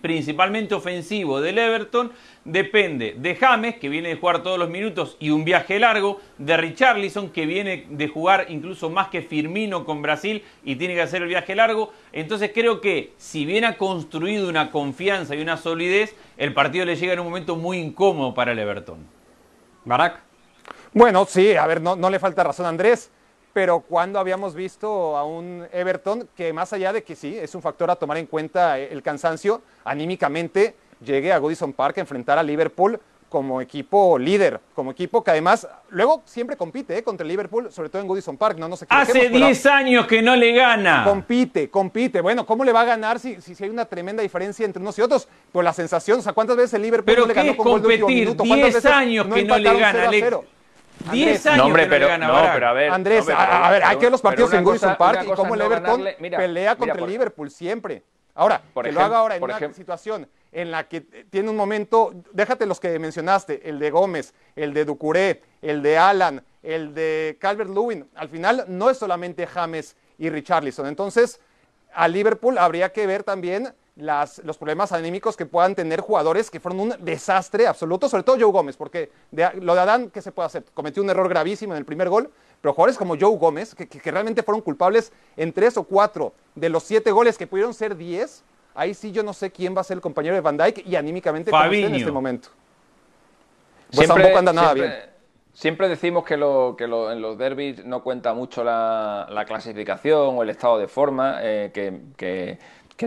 principalmente 0.03 0.75
ofensivo 0.75 1.41
del 1.41 1.57
Everton, 1.57 2.11
depende 2.45 3.15
de 3.17 3.35
James, 3.35 3.77
que 3.77 3.89
viene 3.89 4.09
de 4.09 4.17
jugar 4.17 4.43
todos 4.43 4.59
los 4.59 4.69
minutos 4.69 5.17
y 5.19 5.31
un 5.31 5.43
viaje 5.45 5.79
largo, 5.79 6.21
de 6.37 6.57
Richarlison, 6.57 7.31
que 7.31 7.47
viene 7.47 7.87
de 7.89 8.07
jugar 8.07 8.45
incluso 8.49 8.91
más 8.91 9.07
que 9.07 9.23
Firmino 9.23 9.83
con 9.83 10.03
Brasil 10.03 10.43
y 10.63 10.75
tiene 10.75 10.93
que 10.93 11.01
hacer 11.01 11.23
el 11.23 11.27
viaje 11.27 11.55
largo. 11.55 11.91
Entonces 12.13 12.51
creo 12.53 12.81
que 12.81 13.13
si 13.17 13.45
bien 13.45 13.65
ha 13.65 13.77
construido 13.77 14.47
una 14.47 14.69
confianza 14.69 15.33
y 15.33 15.41
una 15.41 15.57
solidez, 15.57 16.15
el 16.37 16.53
partido 16.53 16.85
le 16.85 16.97
llega 16.97 17.13
en 17.13 17.19
un 17.19 17.25
momento 17.25 17.55
muy 17.55 17.79
incómodo 17.79 18.35
para 18.35 18.51
el 18.51 18.59
Everton. 18.59 18.99
Barak. 19.85 20.21
Bueno, 20.93 21.25
sí, 21.27 21.55
a 21.55 21.65
ver, 21.65 21.81
no, 21.81 21.95
no 21.95 22.11
le 22.11 22.19
falta 22.19 22.43
razón 22.43 22.67
a 22.67 22.69
Andrés 22.69 23.09
pero 23.53 23.81
cuando 23.81 24.19
habíamos 24.19 24.55
visto 24.55 25.17
a 25.17 25.25
un 25.25 25.67
Everton 25.71 26.27
que 26.35 26.53
más 26.53 26.73
allá 26.73 26.93
de 26.93 27.03
que 27.03 27.15
sí, 27.15 27.37
es 27.37 27.53
un 27.55 27.61
factor 27.61 27.91
a 27.91 27.95
tomar 27.95 28.17
en 28.17 28.25
cuenta 28.25 28.79
el 28.79 29.01
cansancio, 29.01 29.61
anímicamente 29.83 30.75
llegue 31.03 31.33
a 31.33 31.37
Goodison 31.37 31.73
Park 31.73 31.97
a 31.97 32.01
enfrentar 32.01 32.37
a 32.37 32.43
Liverpool 32.43 32.99
como 33.31 33.61
equipo 33.61 34.19
líder, 34.19 34.59
como 34.75 34.91
equipo 34.91 35.23
que 35.23 35.31
además 35.31 35.65
luego 35.89 36.21
siempre 36.25 36.57
compite 36.57 36.97
¿eh? 36.97 37.01
contra 37.01 37.23
el 37.23 37.29
Liverpool, 37.29 37.71
sobre 37.71 37.87
todo 37.87 38.01
en 38.01 38.07
Goodison 38.09 38.35
Park, 38.35 38.57
no, 38.57 38.67
no 38.67 38.75
sé 38.75 38.85
Hace 38.89 39.29
10 39.29 39.65
años 39.67 40.05
que 40.05 40.21
no 40.21 40.35
le 40.35 40.51
gana. 40.51 41.05
Compite, 41.05 41.69
compite. 41.69 42.19
Bueno, 42.19 42.45
¿cómo 42.45 42.65
le 42.65 42.73
va 42.73 42.81
a 42.81 42.85
ganar 42.85 43.19
si, 43.19 43.39
si, 43.39 43.63
hay 43.63 43.69
una 43.69 43.85
tremenda 43.85 44.21
diferencia 44.21 44.65
entre 44.65 44.81
unos 44.81 44.99
y 44.99 45.01
otros? 45.01 45.29
Pues 45.49 45.63
la 45.63 45.71
sensación, 45.71 46.19
o 46.19 46.21
sea, 46.21 46.33
¿cuántas 46.33 46.57
veces 46.57 46.73
el 46.73 46.81
Liverpool 46.81 47.15
no 47.19 47.25
le 47.25 47.33
ganó 47.33 47.55
con 47.55 47.81
competir? 47.81 48.35
10 48.35 48.85
años 48.87 49.27
que 49.33 49.45
no 49.45 49.57
le 49.57 49.79
gana, 49.79 50.09
Alex. 50.09 50.37
10 51.11 51.45
años 51.47 51.65
hombre, 51.65 51.87
pero, 51.87 52.17
no, 52.17 52.49
pero 52.53 52.67
a 52.67 52.73
ver, 52.73 52.91
Andrés, 52.91 53.27
a, 53.29 53.69
ver, 53.71 53.83
hay 53.83 53.97
que 53.97 54.05
ver 54.05 54.11
los 54.11 54.21
partidos 54.21 54.53
en 54.53 54.63
Goodison 54.63 54.95
Park 54.97 55.23
y 55.25 55.31
cómo 55.31 55.55
el 55.55 55.61
Everton 55.61 56.05
pelea 56.19 56.75
contra 56.75 56.99
el 56.99 57.09
Liverpool 57.09 57.49
siempre. 57.49 58.03
Ahora, 58.33 58.61
que 58.81 58.91
lo 58.91 59.01
haga 59.01 59.17
ahora 59.17 59.35
en 59.35 59.43
una 59.43 59.73
situación 59.73 60.27
en 60.51 60.71
la 60.71 60.87
que 60.87 61.01
tiene 61.01 61.49
un 61.49 61.55
momento, 61.55 62.13
déjate 62.31 62.65
los 62.65 62.79
que 62.79 62.97
mencionaste, 62.97 63.69
el 63.69 63.79
de 63.79 63.91
Gómez, 63.91 64.33
el 64.55 64.73
de 64.73 64.85
Ducuré, 64.85 65.41
el 65.61 65.81
de 65.81 65.97
Alan, 65.97 66.43
el 66.63 66.93
de 66.93 67.37
Calvert 67.39 67.69
Lewin. 67.69 68.09
Al 68.15 68.29
final 68.29 68.65
no 68.67 68.89
es 68.89 68.97
solamente 68.97 69.47
James 69.47 69.95
y 70.17 70.29
Richarlison. 70.29 70.87
Entonces, 70.87 71.39
a 71.93 72.07
Liverpool 72.07 72.57
habría 72.57 72.91
que 72.91 73.07
ver 73.07 73.23
también 73.23 73.73
los 73.95 74.57
problemas 74.57 74.91
anímicos 74.91 75.35
que 75.35 75.45
puedan 75.45 75.75
tener 75.75 75.99
jugadores 75.99 76.49
que 76.49 76.59
fueron 76.59 76.79
un 76.79 76.95
desastre 76.99 77.67
absoluto, 77.67 78.07
sobre 78.07 78.23
todo 78.23 78.37
Joe 78.39 78.51
Gómez, 78.51 78.77
porque 78.77 79.11
lo 79.31 79.75
de 79.75 79.79
Adán, 79.79 80.09
¿qué 80.09 80.21
se 80.21 80.31
puede 80.31 80.47
hacer? 80.47 80.63
Cometió 80.73 81.03
un 81.03 81.09
error 81.09 81.27
gravísimo 81.27 81.73
en 81.73 81.77
el 81.77 81.85
primer 81.85 82.09
gol, 82.09 82.31
pero 82.61 82.73
jugadores 82.73 82.97
como 82.97 83.17
Joe 83.19 83.37
Gómez, 83.37 83.75
que, 83.75 84.11
realmente 84.11 84.43
fueron 84.43 84.61
culpables 84.61 85.11
en 85.35 85.51
tres 85.51 85.75
o 85.77 85.83
cuatro 85.83 86.33
de 86.55 86.69
los 86.69 86.83
siete 86.83 87.11
goles 87.11 87.37
que 87.37 87.47
pudieron 87.47 87.73
ser 87.73 87.97
diez, 87.97 88.43
ahí 88.75 88.93
sí 88.93 89.11
yo 89.11 89.23
no 89.23 89.33
sé 89.33 89.51
quién 89.51 89.75
va 89.75 89.81
a 89.81 89.83
ser 89.83 89.97
el 89.97 90.01
compañero 90.01 90.35
de 90.35 90.41
Van 90.41 90.57
Dyke 90.57 90.83
y 90.85 90.95
anímicamente 90.95 91.51
cómo 91.51 91.63
en 91.63 91.95
este 91.95 92.11
momento. 92.11 92.49
Pues 93.93 94.07
tampoco 94.07 94.37
anda 94.37 94.53
nada 94.53 94.73
bien. 94.73 94.93
Siempre 95.53 95.89
decimos 95.89 96.23
que, 96.23 96.37
lo, 96.37 96.75
que 96.77 96.85
en 96.85 97.21
los 97.21 97.37
derbis 97.37 97.83
no 97.83 98.01
cuenta 98.03 98.33
mucho 98.33 98.63
la, 98.63 99.43
clasificación 99.45 100.37
o 100.37 100.43
el 100.43 100.49
estado 100.49 100.79
de 100.79 100.87
forma, 100.87 101.39
eh, 101.41 101.71
que 101.73 101.99
que 102.15 102.57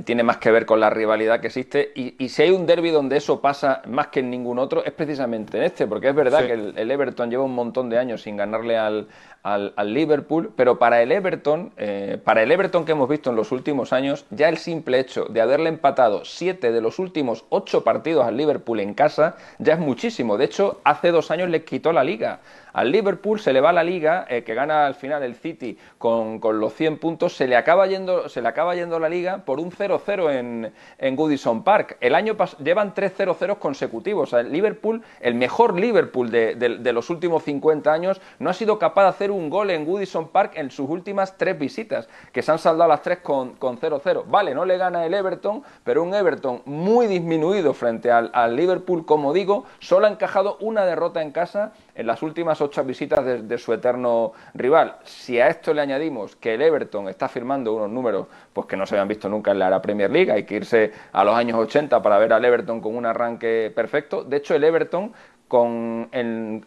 tiene 0.02 0.22
más 0.22 0.38
que 0.38 0.50
ver 0.50 0.66
con 0.66 0.80
la 0.80 0.90
rivalidad 0.90 1.40
que 1.40 1.48
existe. 1.48 1.92
Y, 1.94 2.28
si 2.28 2.42
hay 2.42 2.50
un 2.50 2.66
derby 2.66 2.90
donde 2.90 3.16
eso 3.16 3.40
pasa 3.40 3.82
más 3.86 4.08
que 4.08 4.20
en 4.20 4.30
ningún 4.30 4.58
otro, 4.58 4.84
es 4.84 4.92
precisamente 4.92 5.58
en 5.58 5.64
este, 5.64 5.86
porque 5.86 6.08
es 6.08 6.14
verdad 6.14 6.46
que 6.46 6.52
el, 6.52 6.90
Everton 6.90 7.30
lleva 7.30 7.44
un 7.44 7.54
montón 7.54 7.90
de 7.90 7.98
años 7.98 8.22
sin 8.22 8.36
ganarle 8.36 8.76
al, 8.76 9.08
al, 9.42 9.72
Liverpool, 9.92 10.52
pero 10.56 10.78
para 10.78 11.02
el 11.02 11.12
Everton, 11.12 11.72
eh, 11.76 12.18
para 12.24 12.42
el 12.42 12.50
Everton 12.50 12.84
que 12.84 12.92
hemos 12.92 13.08
visto 13.08 13.30
en 13.30 13.36
los 13.36 13.52
últimos 13.52 13.92
años, 13.92 14.24
ya 14.30 14.48
el 14.48 14.56
simple 14.56 14.98
hecho 14.98 15.26
de 15.26 15.40
haberle 15.40 15.68
empatado 15.68 16.24
siete 16.24 16.72
de 16.72 16.80
los 16.80 16.98
últimos 16.98 17.44
ocho 17.50 17.84
partidos 17.84 18.26
al 18.26 18.36
Liverpool 18.36 18.80
en 18.80 18.94
casa 18.94 19.36
ya 19.58 19.74
es 19.74 19.78
muchísimo. 19.78 20.38
De 20.38 20.46
hecho, 20.46 20.80
hace 20.84 21.10
dos 21.10 21.30
años 21.30 21.50
le 21.50 21.64
quitó 21.64 21.92
la 21.92 22.04
liga. 22.04 22.40
Al 22.74 22.90
Liverpool 22.90 23.38
se 23.38 23.52
le 23.52 23.60
va 23.60 23.72
la 23.72 23.84
liga, 23.84 24.26
eh, 24.28 24.42
que 24.42 24.52
gana 24.52 24.84
al 24.86 24.96
final 24.96 25.22
el 25.22 25.36
City 25.36 25.78
con, 25.96 26.40
los 26.42 26.74
100 26.74 26.98
puntos, 26.98 27.36
se 27.36 27.46
le 27.46 27.56
acaba 27.56 27.86
yendo, 27.86 28.28
se 28.28 28.42
le 28.42 28.48
acaba 28.48 28.74
yendo 28.74 28.98
la 28.98 29.08
liga 29.08 29.44
por 29.44 29.60
un 29.60 29.70
0-0 29.70 30.32
en, 30.32 30.72
en 30.98 31.16
Goodison 31.16 31.62
Park. 31.62 31.96
El 32.00 32.16
año 32.16 32.36
llevan 32.58 32.92
tres 32.92 33.12
0-0 33.16 33.58
consecutivos. 33.60 34.32
el 34.32 34.50
Liverpool, 34.50 35.02
el 35.20 35.36
mejor 35.36 35.78
Liverpool 35.78 36.32
de, 36.32 36.92
los 36.92 37.10
últimos 37.10 37.44
50 37.44 37.92
años, 37.92 38.20
no 38.40 38.50
ha 38.50 38.54
sido 38.54 38.76
capaz 38.80 39.04
de 39.04 39.08
hacer 39.10 39.30
un 39.30 39.50
gol 39.50 39.70
en 39.70 39.84
Goodison 39.84 40.26
Park 40.30 40.54
en 40.56 40.72
sus 40.72 40.90
últimas 40.90 41.38
tres 41.38 41.56
visitas, 41.56 42.08
que 42.32 42.42
se 42.42 42.50
han 42.50 42.58
saldado 42.58 42.88
las 42.88 43.02
tres 43.02 43.18
con 43.18 43.56
0-0. 43.56 44.24
Vale, 44.26 44.52
no 44.52 44.64
le 44.64 44.78
gana 44.78 45.06
el 45.06 45.14
Everton, 45.14 45.62
pero 45.84 46.02
un 46.02 46.12
Everton 46.12 46.62
muy 46.64 47.06
disminuido 47.06 47.72
frente 47.72 48.10
al, 48.10 48.32
al 48.34 48.56
Liverpool, 48.56 49.06
como 49.06 49.32
digo, 49.32 49.64
solo 49.78 50.08
ha 50.08 50.10
encajado 50.10 50.56
una 50.58 50.84
derrota 50.84 51.22
en 51.22 51.30
casa 51.30 51.72
en 51.94 52.08
las 52.08 52.20
últimas 52.22 52.60
ocho 52.64 52.84
visitas 52.84 53.24
de, 53.24 53.58
su 53.58 53.72
eterno 53.72 54.32
rival. 54.54 54.96
Si 55.04 55.40
a 55.40 55.48
esto 55.48 55.72
le 55.72 55.80
añadimos 55.80 56.36
que 56.36 56.54
el 56.54 56.62
Everton 56.62 57.08
está 57.08 57.28
firmando 57.28 57.72
unos 57.74 57.90
números 57.90 58.26
pues 58.52 58.66
que 58.66 58.76
no 58.76 58.86
se 58.86 58.94
habían 58.94 59.08
visto 59.08 59.28
nunca 59.28 59.52
en 59.52 59.58
la 59.58 59.80
Premier 59.80 60.10
League, 60.10 60.30
hay 60.32 60.44
que 60.44 60.56
irse 60.56 60.92
a 61.12 61.24
los 61.24 61.34
años 61.34 61.58
80 61.58 62.02
para 62.02 62.18
ver 62.18 62.32
al 62.32 62.44
Everton 62.44 62.80
con 62.80 62.96
un 62.96 63.06
arranque 63.06 63.72
perfecto. 63.74 64.24
De 64.24 64.38
hecho, 64.38 64.54
el 64.54 64.64
Everton 64.64 65.12
con 65.48 66.08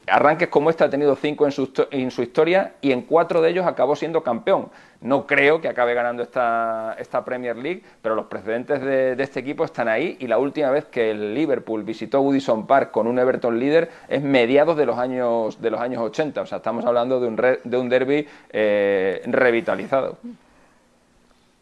arranques 0.08 0.48
como 0.50 0.70
este 0.70 0.84
ha 0.84 0.90
tenido 0.90 1.16
cinco 1.16 1.46
en 1.46 1.52
su, 1.52 1.72
en 1.92 2.12
su, 2.12 2.22
historia 2.22 2.74
y 2.82 2.92
en 2.92 3.02
cuatro 3.02 3.42
de 3.42 3.50
ellos 3.50 3.66
acabó 3.66 3.96
siendo 3.96 4.24
campeón. 4.24 4.70
No 5.02 5.28
creo 5.28 5.62
que 5.62 5.68
acabe 5.68 5.94
ganando 5.94 6.24
esta, 6.24 6.96
esta 7.00 7.26
Premier 7.26 7.58
League, 7.58 7.84
pero 8.02 8.16
los 8.16 8.28
precedentes 8.28 8.82
de, 8.82 9.22
este 9.22 9.40
equipo 9.40 9.64
están 9.66 9.88
ahí 9.88 10.18
y 10.20 10.28
la 10.28 10.38
última 10.38 10.72
vez 10.72 10.86
que 10.86 11.12
el 11.12 11.34
Liverpool 11.34 11.84
visitó 11.84 12.22
Woodison 12.22 12.66
Park 12.66 12.92
con 12.92 13.08
un 13.08 13.20
Everton 13.20 13.60
líder 13.60 13.90
es 14.08 14.22
mediados 14.22 14.78
de 14.78 14.86
los 14.86 14.98
años, 14.98 15.62
de 15.62 15.70
los 15.70 15.82
años 15.82 16.02
80. 16.02 16.42
O 16.42 16.46
sea, 16.46 16.58
estamos 16.60 16.86
hablando 16.86 17.20
de 17.20 17.28
un, 17.28 17.36
de 17.36 17.78
un 17.78 17.90
derby 17.90 18.28
eh, 18.52 19.22
revitalizado. 19.26 20.18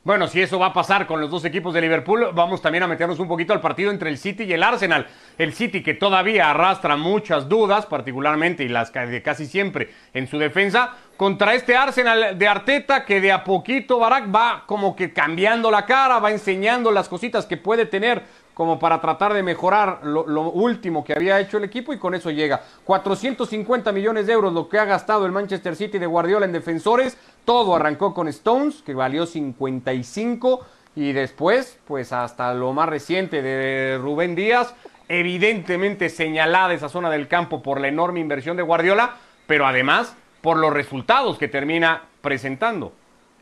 Bueno, 0.05 0.27
si 0.27 0.39
eso 0.39 0.59
va 0.59 0.67
a 0.67 0.73
pasar 0.73 1.07
con 1.07 1.19
los 1.19 1.31
dos 1.31 1.45
equipos 1.45 1.73
de 1.73 1.81
Liverpool, 1.81 2.27
vamos 2.31 2.61
también 2.61 2.83
a 2.83 2.87
meternos 2.87 3.17
un 3.17 3.27
poquito 3.27 3.53
al 3.53 3.59
partido 3.59 3.89
entre 3.89 4.11
el 4.11 4.19
City 4.19 4.43
y 4.43 4.53
el 4.53 4.61
Arsenal. 4.61 5.07
El 5.39 5.51
City 5.51 5.81
que 5.81 5.95
todavía 5.95 6.51
arrastra 6.51 6.95
muchas 6.95 7.49
dudas, 7.49 7.87
particularmente 7.87 8.63
y 8.63 8.67
las 8.67 8.93
de 8.93 9.23
casi 9.23 9.47
siempre 9.47 9.89
en 10.13 10.27
su 10.27 10.37
defensa, 10.37 10.91
contra 11.17 11.55
este 11.55 11.75
Arsenal 11.75 12.37
de 12.37 12.47
Arteta 12.47 13.03
que 13.03 13.19
de 13.19 13.31
a 13.31 13.43
poquito 13.43 13.97
Barak 13.97 14.25
va 14.33 14.63
como 14.67 14.95
que 14.95 15.11
cambiando 15.11 15.71
la 15.71 15.87
cara, 15.87 16.19
va 16.19 16.29
enseñando 16.29 16.91
las 16.91 17.09
cositas 17.09 17.47
que 17.47 17.57
puede 17.57 17.87
tener 17.87 18.21
como 18.55 18.79
para 18.79 19.01
tratar 19.01 19.33
de 19.33 19.43
mejorar 19.43 19.99
lo, 20.03 20.49
último 20.49 21.03
que 21.03 21.13
había 21.13 21.39
hecho 21.41 21.57
el 21.57 21.65
equipo 21.65 21.93
y 21.93 21.99
con 21.99 22.15
eso 22.15 22.31
llega. 22.31 22.61
450 22.85 23.91
millones 23.91 24.25
de 24.25 24.33
euros 24.33 24.53
lo 24.53 24.69
que 24.69 24.79
ha 24.79 24.85
gastado 24.85 25.25
el 25.25 25.33
Manchester 25.33 25.75
City 25.75 25.99
de 25.99 26.05
Guardiola 26.05 26.45
en 26.45 26.53
defensores. 26.53 27.17
Todo 27.43 27.75
arrancó 27.75 28.13
con 28.13 28.29
Stones, 28.29 28.81
que 28.81 28.93
valió 28.93 29.25
55 29.25 30.65
y 30.95 31.11
después, 31.11 31.77
pues 31.85 32.13
hasta 32.13 32.53
lo 32.53 32.71
más 32.71 32.87
reciente 32.87 33.41
de 33.41 33.97
Rubén 33.97 34.35
Díaz, 34.35 34.73
evidentemente 35.09 36.07
señalada 36.07 36.73
esa 36.73 36.87
zona 36.87 37.09
del 37.09 37.27
campo 37.27 37.61
por 37.61 37.81
la 37.81 37.89
enorme 37.89 38.21
inversión 38.21 38.55
de 38.55 38.63
Guardiola, 38.63 39.17
pero 39.47 39.67
además 39.67 40.15
por 40.39 40.55
los 40.55 40.71
resultados 40.71 41.37
que 41.37 41.49
termina 41.49 42.03
presentando. 42.21 42.93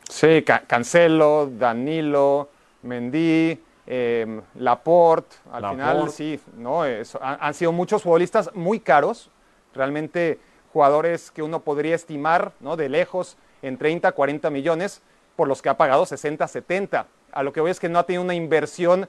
Sí, 0.10 0.43
Cancelo, 0.67 1.52
Danilo, 1.52 2.49
Mendy, 2.82 3.60
eh, 3.95 4.41
Laporte, 4.56 5.36
al 5.51 5.62
Laporte. 5.62 5.84
final 5.84 6.10
sí, 6.10 6.39
¿no? 6.58 6.82
Han, 7.21 7.53
sido 7.53 7.71
muchos 7.71 8.01
futbolistas 8.01 8.49
muy 8.56 8.79
caros, 8.79 9.29
realmente 9.75 10.39
jugadores 10.71 11.29
que 11.29 11.43
uno 11.43 11.60
podría 11.60 11.93
estimar 11.93 12.53
¿no? 12.60 12.75
de 12.75 12.89
lejos 12.89 13.38
en 13.62 13.77
30, 13.77 14.12
40 14.12 14.49
millones, 14.49 15.03
por 15.36 15.47
los 15.47 15.62
que 15.62 15.69
ha 15.69 15.77
pagado 15.77 16.08
60, 16.08 16.47
70. 16.47 17.06
A 17.32 17.43
lo 17.43 17.53
que 17.53 17.62
voy 17.62 17.69
es 17.69 17.79
que 17.79 17.88
no 17.88 17.99
ha 17.99 18.03
tenido 18.03 18.23
una 18.23 18.34
inversión 18.34 19.08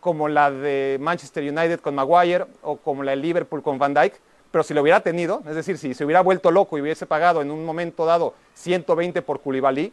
como 0.00 0.26
la 0.28 0.50
de 0.50 0.98
Manchester 1.00 1.44
United 1.44 1.78
con 1.78 1.94
Maguire 1.94 2.46
o 2.62 2.76
como 2.76 3.04
la 3.04 3.12
de 3.12 3.18
Liverpool 3.18 3.62
con 3.62 3.78
Van 3.78 3.94
Dijk, 3.94 4.14
pero 4.50 4.64
si 4.64 4.74
lo 4.74 4.82
hubiera 4.82 5.00
tenido, 5.00 5.42
es 5.46 5.54
decir, 5.54 5.78
si 5.78 5.94
se 5.94 6.04
hubiera 6.04 6.22
vuelto 6.22 6.50
loco 6.50 6.76
y 6.76 6.80
hubiese 6.80 7.06
pagado 7.06 7.40
en 7.40 7.52
un 7.52 7.64
momento 7.64 8.04
dado 8.04 8.34
120 8.54 9.22
por 9.22 9.40
Koulibaly, 9.40 9.92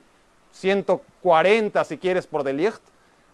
140 0.51 1.83
si 1.83 1.97
quieres 1.99 2.25
por 2.25 2.43
De 2.43 2.53
Ligt, 2.53 2.81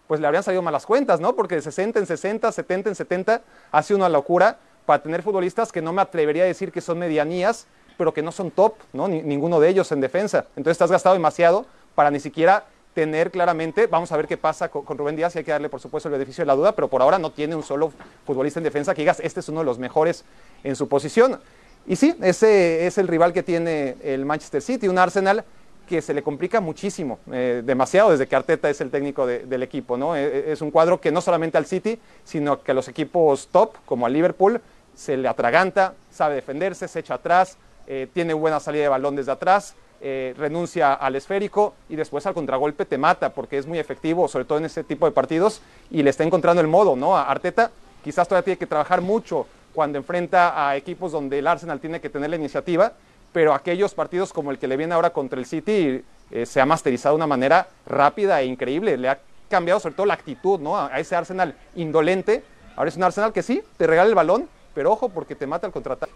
pues 0.06 0.20
le 0.20 0.26
habrían 0.26 0.42
salido 0.42 0.62
malas 0.62 0.86
cuentas, 0.86 1.20
¿no? 1.20 1.34
Porque 1.34 1.56
de 1.56 1.62
60 1.62 1.98
en 1.98 2.06
60, 2.06 2.52
70 2.52 2.88
en 2.90 2.94
70 2.94 3.42
hace 3.72 3.94
una 3.94 4.08
locura 4.08 4.58
para 4.86 5.02
tener 5.02 5.22
futbolistas 5.22 5.72
que 5.72 5.80
no 5.80 5.92
me 5.92 6.02
atrevería 6.02 6.44
a 6.44 6.46
decir 6.46 6.70
que 6.72 6.80
son 6.80 6.98
medianías, 6.98 7.66
pero 7.96 8.12
que 8.12 8.22
no 8.22 8.32
son 8.32 8.50
top, 8.50 8.74
¿no? 8.92 9.08
Ni, 9.08 9.22
ninguno 9.22 9.60
de 9.60 9.68
ellos 9.68 9.90
en 9.92 10.00
defensa. 10.00 10.46
Entonces 10.56 10.80
has 10.82 10.90
gastado 10.90 11.14
demasiado 11.14 11.66
para 11.94 12.10
ni 12.10 12.20
siquiera 12.20 12.64
tener 12.92 13.30
claramente, 13.30 13.88
vamos 13.88 14.12
a 14.12 14.16
ver 14.16 14.28
qué 14.28 14.36
pasa 14.36 14.68
con, 14.68 14.84
con, 14.84 14.96
Rubén 14.96 15.16
Díaz 15.16 15.34
y 15.34 15.38
hay 15.38 15.44
que 15.44 15.50
darle 15.50 15.68
por 15.68 15.80
supuesto 15.80 16.08
el 16.08 16.12
beneficio 16.12 16.42
de 16.42 16.46
la 16.46 16.54
duda, 16.54 16.72
pero 16.72 16.86
por 16.88 17.02
ahora 17.02 17.18
no 17.18 17.32
tiene 17.32 17.56
un 17.56 17.64
solo 17.64 17.92
futbolista 18.24 18.60
en 18.60 18.64
defensa 18.64 18.94
que 18.94 19.02
digas, 19.02 19.18
este 19.20 19.40
es 19.40 19.48
uno 19.48 19.60
de 19.60 19.66
los 19.66 19.78
mejores 19.78 20.24
en 20.62 20.76
su 20.76 20.88
posición. 20.88 21.40
Y 21.86 21.96
sí, 21.96 22.16
ese 22.22 22.86
es 22.86 22.96
el 22.96 23.08
rival 23.08 23.32
que 23.32 23.42
tiene 23.42 23.96
el 24.02 24.24
Manchester 24.24 24.62
City, 24.62 24.88
un 24.88 24.98
Arsenal 24.98 25.44
que 25.86 26.02
se 26.02 26.14
le 26.14 26.22
complica 26.22 26.60
muchísimo, 26.60 27.18
eh, 27.32 27.62
demasiado 27.64 28.10
desde 28.10 28.26
que 28.26 28.36
Arteta 28.36 28.70
es 28.70 28.80
el 28.80 28.90
técnico 28.90 29.26
de, 29.26 29.40
del 29.40 29.62
equipo, 29.62 29.96
¿no? 29.96 30.16
Eh, 30.16 30.52
es 30.52 30.60
un 30.62 30.70
cuadro 30.70 31.00
que 31.00 31.12
no 31.12 31.20
solamente 31.20 31.58
al 31.58 31.66
City, 31.66 31.98
sino 32.24 32.62
que 32.62 32.72
a 32.72 32.74
los 32.74 32.88
equipos 32.88 33.48
top, 33.48 33.76
como 33.84 34.06
al 34.06 34.12
Liverpool, 34.12 34.60
se 34.94 35.16
le 35.16 35.28
atraganta, 35.28 35.94
sabe 36.10 36.36
defenderse, 36.36 36.88
se 36.88 37.00
echa 37.00 37.14
atrás, 37.14 37.58
eh, 37.86 38.08
tiene 38.12 38.32
buena 38.34 38.60
salida 38.60 38.82
de 38.84 38.88
balón 38.88 39.16
desde 39.16 39.32
atrás, 39.32 39.74
eh, 40.00 40.34
renuncia 40.36 40.92
al 40.92 41.16
esférico 41.16 41.74
y 41.88 41.96
después 41.96 42.26
al 42.26 42.34
contragolpe 42.34 42.84
te 42.84 42.98
mata 42.98 43.30
porque 43.30 43.58
es 43.58 43.66
muy 43.66 43.78
efectivo, 43.78 44.28
sobre 44.28 44.44
todo 44.44 44.58
en 44.58 44.66
ese 44.66 44.84
tipo 44.84 45.06
de 45.06 45.12
partidos, 45.12 45.60
y 45.90 46.02
le 46.02 46.10
está 46.10 46.24
encontrando 46.24 46.60
el 46.60 46.68
modo, 46.68 46.96
¿no? 46.96 47.16
A 47.16 47.24
Arteta 47.24 47.70
quizás 48.02 48.28
todavía 48.28 48.44
tiene 48.44 48.58
que 48.58 48.66
trabajar 48.66 49.00
mucho 49.00 49.46
cuando 49.74 49.98
enfrenta 49.98 50.68
a 50.68 50.76
equipos 50.76 51.12
donde 51.12 51.38
el 51.38 51.46
Arsenal 51.46 51.80
tiene 51.80 52.00
que 52.00 52.10
tener 52.10 52.30
la 52.30 52.36
iniciativa, 52.36 52.92
pero 53.34 53.52
aquellos 53.52 53.94
partidos 53.94 54.32
como 54.32 54.52
el 54.52 54.58
que 54.60 54.68
le 54.68 54.76
viene 54.76 54.94
ahora 54.94 55.10
contra 55.10 55.40
el 55.40 55.44
City 55.44 56.04
eh, 56.30 56.46
se 56.46 56.60
ha 56.60 56.66
masterizado 56.66 57.14
de 57.14 57.16
una 57.16 57.26
manera 57.26 57.66
rápida 57.84 58.40
e 58.40 58.46
increíble, 58.46 58.96
le 58.96 59.08
ha 59.08 59.18
cambiado 59.50 59.80
sobre 59.80 59.96
todo 59.96 60.06
la 60.06 60.14
actitud, 60.14 60.60
¿no? 60.60 60.78
A, 60.78 61.00
ese 61.00 61.16
Arsenal 61.16 61.56
indolente, 61.74 62.44
ahora 62.76 62.88
es 62.88 62.96
un 62.96 63.02
Arsenal 63.02 63.32
que 63.32 63.42
sí, 63.42 63.60
te 63.76 63.88
regala 63.88 64.08
el 64.08 64.14
balón, 64.14 64.48
pero 64.72 64.92
ojo 64.92 65.08
porque 65.08 65.34
te 65.34 65.48
mata 65.48 65.66
el 65.66 65.72
contraataque 65.72 66.12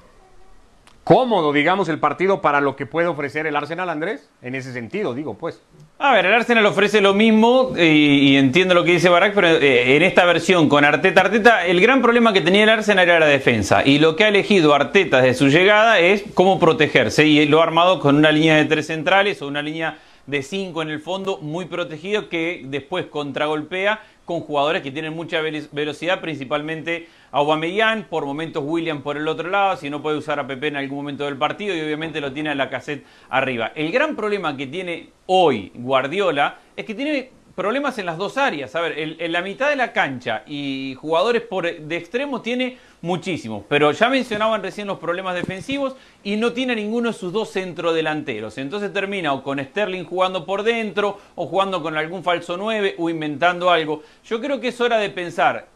cómodo, 1.08 1.54
digamos, 1.54 1.88
el 1.88 1.98
partido 1.98 2.42
para 2.42 2.60
lo 2.60 2.76
que 2.76 2.84
puede 2.84 3.08
ofrecer 3.08 3.46
el 3.46 3.56
Arsenal, 3.56 3.88
Andrés? 3.88 4.28
En 4.42 4.54
ese 4.54 4.74
sentido, 4.74 5.14
digo, 5.14 5.38
pues. 5.38 5.62
A 5.98 6.12
ver, 6.12 6.26
el 6.26 6.34
Arsenal 6.34 6.66
ofrece 6.66 7.00
lo 7.00 7.14
mismo 7.14 7.72
y, 7.78 7.80
y 7.80 8.36
entiendo 8.36 8.74
lo 8.74 8.84
que 8.84 8.92
dice 8.92 9.08
Barak, 9.08 9.34
pero 9.34 9.48
eh, 9.48 9.96
en 9.96 10.02
esta 10.02 10.26
versión 10.26 10.68
con 10.68 10.84
Arteta, 10.84 11.22
Arteta, 11.22 11.64
el 11.64 11.80
gran 11.80 12.02
problema 12.02 12.34
que 12.34 12.42
tenía 12.42 12.64
el 12.64 12.68
Arsenal 12.68 13.08
era 13.08 13.20
la 13.20 13.26
defensa 13.26 13.82
y 13.86 13.98
lo 13.98 14.16
que 14.16 14.24
ha 14.24 14.28
elegido 14.28 14.74
Arteta 14.74 15.22
desde 15.22 15.38
su 15.38 15.48
llegada 15.48 15.98
es 15.98 16.24
cómo 16.34 16.58
protegerse 16.60 17.26
y 17.26 17.46
lo 17.46 17.60
ha 17.60 17.62
armado 17.62 18.00
con 18.00 18.16
una 18.16 18.30
línea 18.30 18.56
de 18.56 18.66
tres 18.66 18.88
centrales 18.88 19.40
o 19.40 19.46
una 19.46 19.62
línea 19.62 19.96
de 20.26 20.42
cinco 20.42 20.82
en 20.82 20.90
el 20.90 21.00
fondo 21.00 21.38
muy 21.38 21.64
protegido 21.64 22.28
que 22.28 22.60
después 22.66 23.06
contragolpea 23.06 24.02
con 24.28 24.40
jugadores 24.42 24.82
que 24.82 24.90
tienen 24.90 25.14
mucha 25.14 25.40
velocidad, 25.40 26.20
principalmente 26.20 27.08
Aubameyang, 27.30 28.04
por 28.10 28.26
momentos 28.26 28.62
William 28.62 29.02
por 29.02 29.16
el 29.16 29.26
otro 29.26 29.48
lado, 29.48 29.78
si 29.78 29.88
no 29.88 30.02
puede 30.02 30.18
usar 30.18 30.38
a 30.38 30.46
Pepe 30.46 30.66
en 30.66 30.76
algún 30.76 30.98
momento 30.98 31.24
del 31.24 31.38
partido 31.38 31.74
y 31.74 31.80
obviamente 31.80 32.20
lo 32.20 32.30
tiene 32.30 32.50
a 32.50 32.54
la 32.54 32.68
cassette 32.68 33.06
arriba. 33.30 33.72
El 33.74 33.90
gran 33.90 34.16
problema 34.16 34.54
que 34.54 34.66
tiene 34.66 35.08
hoy 35.24 35.72
Guardiola 35.74 36.58
es 36.76 36.84
que 36.84 36.94
tiene 36.94 37.30
problemas 37.58 37.98
en 37.98 38.06
las 38.06 38.16
dos 38.16 38.38
áreas. 38.38 38.76
A 38.76 38.80
ver, 38.80 39.16
en, 39.18 39.32
la 39.32 39.42
mitad 39.42 39.68
de 39.68 39.74
la 39.74 39.92
cancha 39.92 40.44
y 40.46 40.96
jugadores 41.00 41.42
por, 41.42 41.64
de 41.68 41.96
extremo 41.96 42.40
tiene 42.40 42.78
muchísimos, 43.02 43.64
pero 43.68 43.90
ya 43.90 44.08
mencionaban 44.08 44.62
recién 44.62 44.86
los 44.86 45.00
problemas 45.00 45.34
defensivos 45.34 45.96
y 46.22 46.36
no 46.36 46.52
tiene 46.52 46.76
ninguno 46.76 47.08
de 47.08 47.18
sus 47.18 47.32
dos 47.32 47.50
centrodelanteros. 47.50 48.58
Entonces 48.58 48.92
termina 48.92 49.32
o 49.32 49.42
con 49.42 49.58
Sterling 49.58 50.04
jugando 50.04 50.46
por 50.46 50.62
dentro 50.62 51.18
o 51.34 51.48
jugando 51.48 51.82
con 51.82 51.96
algún 51.96 52.22
falso 52.22 52.56
9 52.56 52.94
o 52.96 53.10
inventando 53.10 53.70
algo. 53.70 54.04
Yo 54.24 54.40
creo 54.40 54.60
que 54.60 54.68
es 54.68 54.80
hora 54.80 54.98
de 54.98 55.10
pensar 55.10 55.66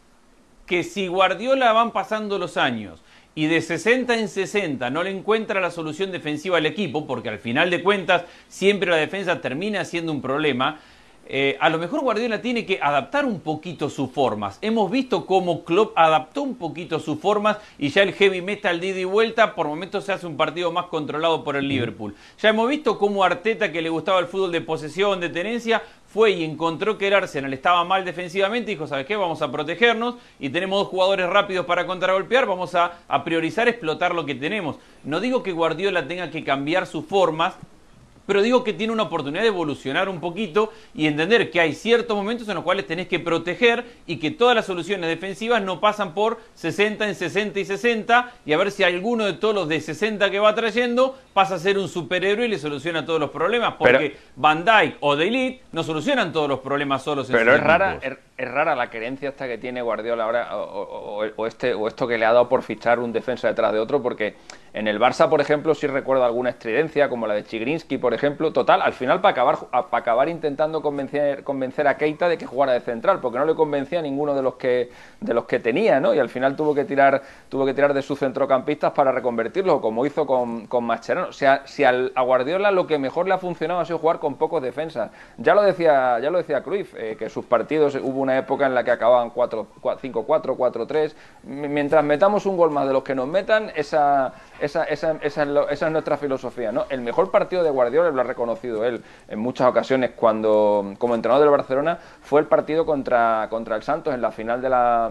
que 0.67 0.85
si 0.85 1.09
Guardiola 1.09 1.73
van 1.73 1.91
pasando 1.91 2.39
los 2.39 2.57
años 2.59 3.03
y 3.35 3.47
de 3.47 3.61
60 3.61 4.19
en 4.19 4.29
60 4.29 4.89
no 4.91 5.03
le 5.03 5.11
encuentra 5.11 5.61
la 5.61 5.71
solución 5.71 6.13
defensiva 6.13 6.59
al 6.59 6.67
equipo, 6.67 7.07
porque 7.07 7.29
al 7.29 7.39
final 7.39 7.71
de 7.71 7.83
cuentas 7.83 8.25
siempre 8.49 8.91
la 8.91 8.97
defensa 8.97 9.41
termina 9.41 9.85
siendo 9.85 10.13
un 10.13 10.21
problema, 10.21 10.81
eh, 11.27 11.57
a 11.61 11.69
lo 11.69 11.79
mejor 11.79 12.01
Guardiola 12.01 12.43
tiene 12.43 12.67
que 12.67 12.79
adaptar 12.83 13.25
un 13.25 13.41
poquito 13.41 13.89
sus 13.89 14.11
formas. 14.11 14.59
Hemos 14.61 14.91
visto 14.91 15.25
cómo 15.25 15.65
Klopp 15.65 15.97
adaptó 15.97 16.43
un 16.43 16.57
poquito 16.57 16.99
sus 16.99 17.19
formas 17.21 17.59
y 17.79 17.91
ya 17.91 18.03
el 18.03 18.13
heavy 18.13 18.43
metal 18.43 18.81
de 18.81 18.89
ida 18.89 19.01
y 19.01 19.05
vuelta 19.05 19.55
por 19.55 19.69
momentos 19.69 20.05
se 20.05 20.13
hace 20.13 20.27
un 20.27 20.37
partido 20.37 20.73
más 20.73 20.87
controlado 20.87 21.45
por 21.45 21.57
el 21.57 21.69
Liverpool. 21.69 22.15
Ya 22.41 22.51
hemos 22.51 22.69
visto 22.69 22.99
cómo 22.99 23.25
Arteta, 23.25 23.71
que 23.71 23.83
le 23.83 23.89
gustaba 23.89 24.19
el 24.19 24.27
fútbol 24.27 24.53
de 24.53 24.61
posesión, 24.61 25.21
de 25.21 25.29
tenencia, 25.29 25.83
fue 26.13 26.33
y 26.33 26.45
encontró 26.45 26.99
que 26.99 27.09
el 27.09 27.15
Arsenal 27.15 27.53
estaba 27.55 27.85
mal 27.85 28.05
defensivamente 28.05 28.71
y 28.71 28.75
dijo, 28.75 28.87
¿sabes 28.87 29.07
qué? 29.07 29.17
Vamos 29.17 29.41
a 29.41 29.51
protegernos 29.51 30.17
y 30.39 30.51
tenemos 30.51 30.81
dos 30.81 30.89
jugadores 30.89 31.27
rápidos 31.31 31.65
para 31.65 31.87
contragolpear, 31.87 32.47
vamos 32.47 32.75
a, 32.75 32.99
a 33.09 33.25
priorizar 33.25 33.69
explotar 33.69 34.15
lo 34.15 34.27
que 34.27 34.35
tenemos. 34.35 34.77
No 35.05 35.21
digo 35.21 35.43
que 35.43 35.53
Guardiola 35.53 36.07
tenga 36.07 36.31
que 36.31 36.45
cambiar 36.45 36.87
sus 36.87 37.07
formas, 37.07 37.55
pero 38.27 38.43
digo 38.43 38.65
que 38.65 38.73
tiene 38.73 38.93
una 38.93 39.05
oportunidad 39.05 39.43
de 39.43 39.49
evolucionar 39.49 40.09
un 40.09 40.21
poquito 40.21 40.73
y 40.95 41.07
entender 41.07 41.51
que 41.51 41.61
hay 41.61 41.75
ciertos 41.75 42.17
momentos 42.17 42.49
en 42.49 42.55
los 42.55 42.65
cuales 42.65 42.87
tenés 42.87 43.09
que 43.09 43.19
proteger 43.19 43.85
y 44.07 44.17
que 44.17 44.31
todas 44.31 44.55
las 44.55 44.67
soluciones 44.67 45.09
defensivas 45.09 45.63
no 45.63 45.81
pasan 45.81 46.15
por 46.15 46.39
60 46.55 47.09
en 47.09 47.15
60 47.15 47.61
y 47.61 47.65
60 47.65 48.33
y 48.47 48.53
a 48.53 48.57
ver 48.57 48.71
si 48.71 48.85
alguno 48.85 49.25
de 49.25 49.35
todos 49.35 49.55
los 49.55 49.69
de 49.69 49.81
60 49.81 50.31
que 50.31 50.39
va 50.39 50.55
trayendo 50.55 51.19
pasa 51.33 51.57
a 51.57 51.59
ser 51.59 51.79
un 51.79 51.89
superhéroe 51.89 52.47
y 52.47 52.49
le 52.49 52.59
soluciona 52.59 53.05
todos 53.05 53.21
los 53.21 53.31
problemas 53.31 53.75
porque 53.75 53.99
pero, 53.99 54.17
Van 54.37 54.65
Dyke 54.65 54.97
o 55.01 55.17
De 55.17 55.29
Elite 55.29 55.63
no 55.73 55.83
solucionan 55.83 56.33
todos 56.33 56.49
los 56.49 56.61
problemas 56.61 57.03
solos. 57.03 57.29
En 57.31 57.37
pero 57.37 57.55
es 57.55 57.63
rara, 57.63 57.99
es, 58.03 58.17
es, 58.37 58.51
rara 58.51 58.75
la 58.75 58.91
querencia 58.91 59.31
esta 59.31 59.47
que 59.47 59.59
tiene 59.59 59.83
Guardiola 59.83 60.25
ahora 60.25 60.57
o, 60.57 60.63
o, 60.63 61.25
o, 61.37 61.47
este, 61.47 61.75
o 61.75 61.89
esto 61.89 62.07
que 62.07 62.19
le 62.19 62.25
ha 62.25 62.33
dado 62.33 62.49
por 62.49 62.63
fichar 62.63 62.99
un 62.99 63.13
defensa 63.13 63.49
detrás 63.49 63.73
de 63.73 63.79
otro 63.79 64.03
porque 64.03 64.35
en 64.75 64.89
el 64.89 64.99
Barça, 64.99 65.29
por 65.29 65.41
ejemplo, 65.41 65.75
sí 65.75 65.87
recuerdo 65.87 66.25
alguna 66.25 66.51
estridencia, 66.51 67.09
como 67.09 67.27
la 67.27 67.35
de 67.35 67.45
Chigrinsky, 67.45 67.99
por 67.99 68.12
ejemplo. 68.13 68.53
Total, 68.53 68.83
al 68.83 68.93
final 68.93 69.21
para 69.21 69.33
acabar, 69.33 69.59
para 69.71 69.87
acabar 69.99 70.29
intentando 70.29 70.83
convencer, 70.83 71.45
convencer 71.45 71.87
a 71.89 71.97
Keita 71.97 72.29
de 72.29 72.39
que 72.39 72.47
jugara 72.47 72.73
de 72.73 72.81
central, 72.81 73.21
porque 73.21 73.39
no 73.39 73.45
le 73.45 73.55
convencía 73.55 74.01
a 74.01 74.03
ninguno 74.03 74.35
de 74.35 74.43
los 74.43 74.55
que, 74.55 74.91
de 75.21 75.35
los 75.35 75.45
que 75.45 75.59
tenía, 75.59 76.01
¿no? 76.01 76.15
Y 76.15 76.19
al 76.19 76.29
final 76.29 76.57
tuvo 76.57 76.75
que 76.75 76.85
tirar, 76.85 77.23
tuvo 77.49 77.65
que 77.67 77.75
tirar 77.75 77.95
de 77.95 78.03
sus 78.03 78.19
centrocampistas 78.19 78.93
para 78.93 79.13
reconvertirlo, 79.13 79.81
como 79.81 80.05
hizo 80.07 80.27
con, 80.27 80.67
con 80.67 80.85
Mascherano. 80.85 81.29
O 81.29 81.33
sea, 81.33 81.63
si 81.67 81.85
al, 81.85 82.13
a 82.15 82.23
Guardiola 82.23 82.71
lo 82.71 82.87
que 82.87 82.99
mejor 82.99 83.27
le 83.29 83.35
ha 83.35 83.39
funcionado 83.39 83.81
ha 83.81 83.85
sido 83.85 83.99
jugar 83.99 84.19
con 84.19 84.37
pocos 84.37 84.63
defensas. 84.63 85.11
Ya 85.39 85.55
lo 85.55 85.63
decía, 85.63 86.19
ya 86.21 86.31
lo 86.31 86.39
decía 86.39 86.63
Cruyff, 86.63 86.95
eh, 86.97 87.17
que 87.19 87.29
sus 87.29 87.45
partidos 87.45 87.95
hubo 87.97 88.21
una 88.21 88.39
época 88.39 88.67
en 88.67 88.75
la 88.75 88.85
que 88.85 88.91
acababan 88.91 89.31
5-4, 89.31 90.57
4-3. 90.57 91.15
Mientras 91.45 92.05
metamos 92.05 92.47
un 92.47 92.57
gol 92.57 92.71
más 92.71 92.87
de 92.87 92.93
los 92.93 93.03
que 93.03 93.15
nos 93.15 93.27
metan, 93.27 93.71
esa 93.75 94.33
esa, 94.63 94.85
es 94.85 95.83
nuestra 95.91 96.17
filosofía, 96.17 96.73
¿no? 96.73 96.85
El 96.89 97.01
mejor 97.01 97.31
partido 97.31 97.63
de 97.63 97.71
Guardiola, 97.71 98.11
lo 98.11 98.21
ha 98.21 98.25
reconocido 98.25 98.85
él 98.85 99.03
en 99.29 99.39
muchas 99.39 99.69
ocasiones 99.69 100.13
cuando, 100.17 100.95
como 100.99 101.15
entrenador 101.15 101.45
del 101.45 101.51
Barcelona, 101.51 101.99
fue 102.23 102.41
el 102.41 102.47
partido 102.47 102.87
contra, 102.87 103.47
contra 103.51 103.77
el 103.77 103.83
Santos 103.83 104.15
en 104.15 104.23
la 104.23 104.31
final 104.31 104.61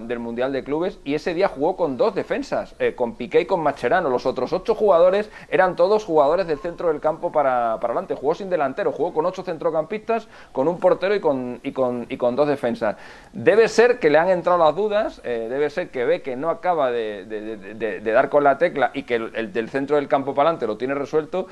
del 0.08 0.20
Mundial 0.20 0.52
de 0.52 0.64
Clubes 0.64 1.00
y 1.04 1.16
ese 1.16 1.34
día 1.34 1.48
jugó 1.48 1.76
con 1.76 1.98
dos 1.98 2.16
defensas, 2.16 2.76
eh, 2.80 2.96
con 2.96 3.16
Piqué 3.16 3.42
y 3.42 3.46
con 3.46 3.62
Macherano. 3.62 4.10
Los 4.10 4.26
otros 4.26 4.54
ocho 4.54 4.76
jugadores 4.76 5.30
eran 5.50 5.76
todos 5.76 6.06
jugadores 6.06 6.48
del 6.48 6.60
centro 6.60 6.88
del 6.88 7.00
campo 7.02 7.32
para, 7.32 7.78
para 7.82 7.94
adelante. 7.94 8.16
Jugó 8.16 8.36
sin 8.36 8.50
delantero, 8.50 8.92
jugó 8.92 9.14
con 9.14 9.26
ocho 9.26 9.44
centrocampistas, 9.44 10.28
con 10.52 10.68
un 10.68 10.80
portero 10.80 11.14
y 11.16 11.20
con, 11.20 11.60
y 11.64 11.72
con, 11.72 12.06
y 12.10 12.18
con 12.18 12.36
dos 12.36 12.48
defensas. 12.48 12.96
Debe 13.34 13.68
ser 13.68 14.00
que 14.00 14.10
le 14.10 14.18
han 14.18 14.30
entrado 14.30 14.58
las 14.60 14.76
dudas, 14.76 15.22
eh, 15.24 15.48
debe 15.50 15.70
ser 15.70 15.90
que 15.90 16.06
ve 16.06 16.22
que 16.22 16.36
no 16.36 16.50
acaba 16.50 16.92
de- 16.92 17.26
de- 17.26 18.00
de 18.02 18.12
dar 18.12 18.30
con 18.30 18.44
la 18.44 18.58
tecla 18.58 18.92
y 18.94 19.04
que 19.04 19.16
el, 19.16 19.41
el 19.42 19.52
del 19.54 19.70
centro 19.70 19.98
del 19.98 20.08
campo 20.08 20.34
para 20.34 20.50
adelante 20.50 20.66
lo 20.68 20.78
tiene 20.78 20.94
resuelto. 20.96 21.48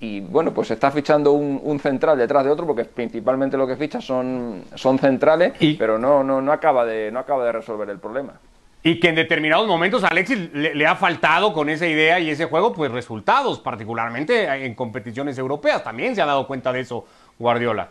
Y 0.00 0.20
bueno, 0.20 0.52
pues 0.52 0.70
está 0.72 0.90
fichando 0.90 1.32
un, 1.32 1.60
un 1.62 1.78
central 1.78 2.18
detrás 2.18 2.44
de 2.44 2.50
otro, 2.50 2.66
porque 2.66 2.84
principalmente 2.84 3.56
lo 3.56 3.66
que 3.66 3.76
ficha 3.76 4.00
son, 4.00 4.64
son 4.74 4.98
centrales, 4.98 5.52
Y- 5.60 5.74
pero 5.74 5.98
no, 5.98 6.24
no, 6.24 6.42
no, 6.42 6.52
acaba 6.52 6.84
de, 6.84 7.10
no 7.12 7.20
acaba 7.20 7.44
de 7.44 7.52
resolver 7.52 7.88
el 7.88 7.98
problema. 8.00 8.34
Y 8.82 9.00
que 9.00 9.08
en 9.08 9.14
determinados 9.14 9.66
momentos 9.66 10.04
a 10.04 10.08
Alexis 10.08 10.52
le, 10.52 10.74
le 10.74 10.86
ha 10.86 10.94
faltado 10.96 11.54
con 11.54 11.70
esa 11.70 11.86
idea 11.86 12.20
y 12.20 12.28
ese 12.28 12.44
juego, 12.46 12.74
pues 12.74 12.90
resultados, 12.90 13.60
particularmente 13.60 14.44
en 14.66 14.74
competiciones 14.74 15.38
europeas. 15.38 15.82
También 15.82 16.14
se 16.14 16.20
ha 16.20 16.26
dado 16.26 16.46
cuenta 16.46 16.70
de 16.70 16.80
eso 16.80 17.06
Guardiola. 17.38 17.88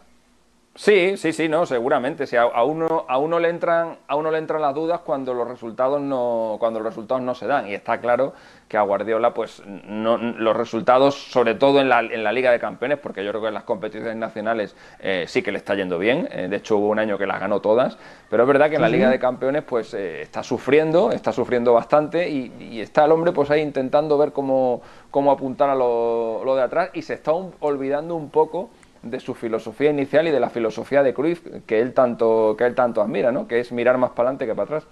Sí, 0.75 1.17
sí, 1.17 1.33
sí, 1.33 1.47
no, 1.47 1.67
seguramente. 1.67 2.25
Si 2.25 2.35
a, 2.35 2.41
a 2.43 2.63
uno, 2.63 3.05
a 3.07 3.19
uno 3.19 3.39
le 3.39 3.49
entran, 3.49 3.99
a 4.07 4.15
uno 4.15 4.31
le 4.31 4.39
entran 4.39 4.59
las 4.59 4.73
dudas 4.73 5.01
cuando 5.01 5.31
los 5.35 5.47
resultados 5.47 6.01
no, 6.01 6.55
cuando 6.59 6.79
los 6.79 6.87
resultados 6.87 7.21
no 7.21 7.35
se 7.35 7.45
dan. 7.45 7.67
Y 7.67 7.75
está 7.75 7.99
claro 8.01 8.33
que 8.67 8.75
a 8.77 8.81
Guardiola, 8.81 9.35
pues, 9.35 9.61
no, 9.67 10.17
los 10.17 10.57
resultados, 10.57 11.13
sobre 11.13 11.53
todo 11.53 11.79
en 11.79 11.89
la, 11.89 11.99
en 11.99 12.23
la 12.23 12.31
Liga 12.31 12.49
de 12.51 12.57
Campeones, 12.59 12.97
porque 12.97 13.23
yo 13.23 13.29
creo 13.29 13.41
que 13.43 13.49
en 13.49 13.53
las 13.53 13.65
competiciones 13.65 14.15
nacionales 14.15 14.75
eh, 14.99 15.25
sí 15.27 15.43
que 15.43 15.51
le 15.51 15.59
está 15.59 15.75
yendo 15.75 15.99
bien. 15.99 16.27
Eh, 16.31 16.47
de 16.49 16.55
hecho, 16.55 16.77
hubo 16.77 16.87
un 16.87 16.97
año 16.97 17.19
que 17.19 17.27
las 17.27 17.39
ganó 17.39 17.59
todas. 17.59 17.99
Pero 18.31 18.41
es 18.41 18.47
verdad 18.47 18.71
que 18.71 18.77
en 18.77 18.81
la 18.81 18.89
Liga 18.89 19.11
de 19.11 19.19
Campeones, 19.19 19.61
pues, 19.61 19.93
eh, 19.93 20.23
está 20.23 20.41
sufriendo, 20.41 21.11
está 21.11 21.31
sufriendo 21.31 21.71
bastante 21.73 22.27
y, 22.27 22.51
y 22.59 22.81
está 22.81 23.05
el 23.05 23.11
hombre, 23.11 23.31
pues, 23.31 23.51
ahí 23.51 23.61
intentando 23.61 24.17
ver 24.17 24.31
cómo, 24.31 24.81
cómo 25.11 25.31
apuntar 25.31 25.69
a 25.69 25.75
lo, 25.75 26.41
lo 26.43 26.55
de 26.55 26.63
atrás 26.63 26.89
y 26.93 27.03
se 27.03 27.13
está 27.13 27.31
un- 27.31 27.53
olvidando 27.59 28.15
un 28.15 28.31
poco 28.31 28.71
de 29.03 29.19
su 29.19 29.35
filosofía 29.35 29.91
inicial 29.91 30.27
y 30.27 30.31
de 30.31 30.39
la 30.39 30.49
filosofía 30.49 31.03
de 31.03 31.13
Cruyff 31.13 31.45
que 31.67 31.79
él 31.79 31.93
tanto 31.93 32.55
que 32.57 32.65
él 32.65 32.73
tanto 32.73 33.01
admira, 33.01 33.31
¿no? 33.31 33.47
Que 33.47 33.59
es 33.59 33.71
mirar 33.71 33.97
más 33.97 34.11
para 34.11 34.29
adelante 34.29 34.45
que 34.45 34.55
para 34.55 34.63
atrás. 34.63 34.87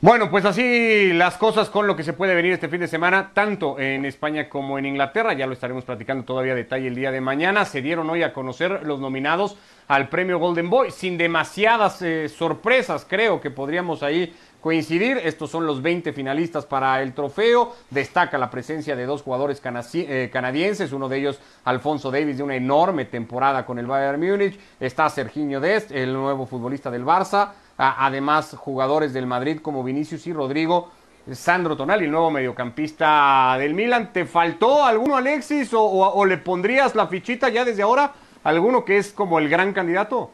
Bueno, 0.00 0.32
pues 0.32 0.44
así 0.44 1.12
las 1.12 1.36
cosas 1.36 1.70
con 1.70 1.86
lo 1.86 1.94
que 1.94 2.02
se 2.02 2.12
puede 2.12 2.34
venir 2.34 2.52
este 2.52 2.68
fin 2.68 2.80
de 2.80 2.88
semana, 2.88 3.30
tanto 3.32 3.78
en 3.78 4.04
España 4.04 4.48
como 4.48 4.76
en 4.76 4.84
Inglaterra. 4.84 5.32
Ya 5.32 5.46
lo 5.46 5.52
estaremos 5.52 5.84
platicando 5.84 6.24
todavía 6.24 6.54
a 6.54 6.56
detalle 6.56 6.88
el 6.88 6.96
día 6.96 7.12
de 7.12 7.20
mañana. 7.20 7.64
Se 7.64 7.82
dieron 7.82 8.10
hoy 8.10 8.24
a 8.24 8.32
conocer 8.32 8.82
los 8.82 8.98
nominados 8.98 9.56
al 9.86 10.08
premio 10.08 10.40
Golden 10.40 10.70
Boy, 10.70 10.90
sin 10.90 11.16
demasiadas 11.16 12.02
eh, 12.02 12.28
sorpresas, 12.28 13.06
creo 13.08 13.40
que 13.40 13.50
podríamos 13.50 14.02
ahí 14.02 14.34
coincidir. 14.62 15.18
Estos 15.22 15.50
son 15.50 15.66
los 15.66 15.82
20 15.82 16.14
finalistas 16.14 16.64
para 16.64 17.02
el 17.02 17.12
trofeo. 17.12 17.74
Destaca 17.90 18.38
la 18.38 18.48
presencia 18.48 18.96
de 18.96 19.04
dos 19.04 19.20
jugadores 19.20 19.60
eh, 19.94 20.30
canadienses, 20.32 20.92
uno 20.92 21.10
de 21.10 21.18
ellos 21.18 21.38
Alfonso 21.64 22.10
Davis, 22.10 22.38
de 22.38 22.42
una 22.44 22.56
enorme 22.56 23.04
temporada 23.04 23.66
con 23.66 23.78
el 23.78 23.86
Bayern 23.86 24.18
Múnich. 24.20 24.58
Está 24.80 25.10
Serginho 25.10 25.60
Dest, 25.60 25.90
el 25.90 26.14
nuevo 26.14 26.46
futbolista 26.46 26.90
del 26.90 27.04
Barça. 27.04 27.50
Además, 27.76 28.54
jugadores 28.56 29.12
del 29.12 29.26
Madrid 29.26 29.58
como 29.60 29.82
Vinicius 29.82 30.26
y 30.26 30.32
Rodrigo. 30.32 30.90
Sandro 31.32 31.76
Tonali, 31.76 32.04
el 32.06 32.10
nuevo 32.10 32.30
mediocampista 32.30 33.56
del 33.58 33.74
Milan. 33.74 34.12
¿Te 34.12 34.24
faltó 34.24 34.84
alguno, 34.84 35.16
Alexis? 35.16 35.72
¿O, 35.74 35.82
o- 35.82 36.12
o 36.14 36.24
le 36.24 36.38
pondrías 36.38 36.94
la 36.94 37.06
fichita 37.06 37.48
ya 37.48 37.64
desde 37.64 37.82
ahora? 37.82 38.12
¿Alguno 38.44 38.84
que 38.84 38.98
es 38.98 39.12
como 39.12 39.38
el 39.38 39.48
gran 39.48 39.72
candidato? 39.72 40.30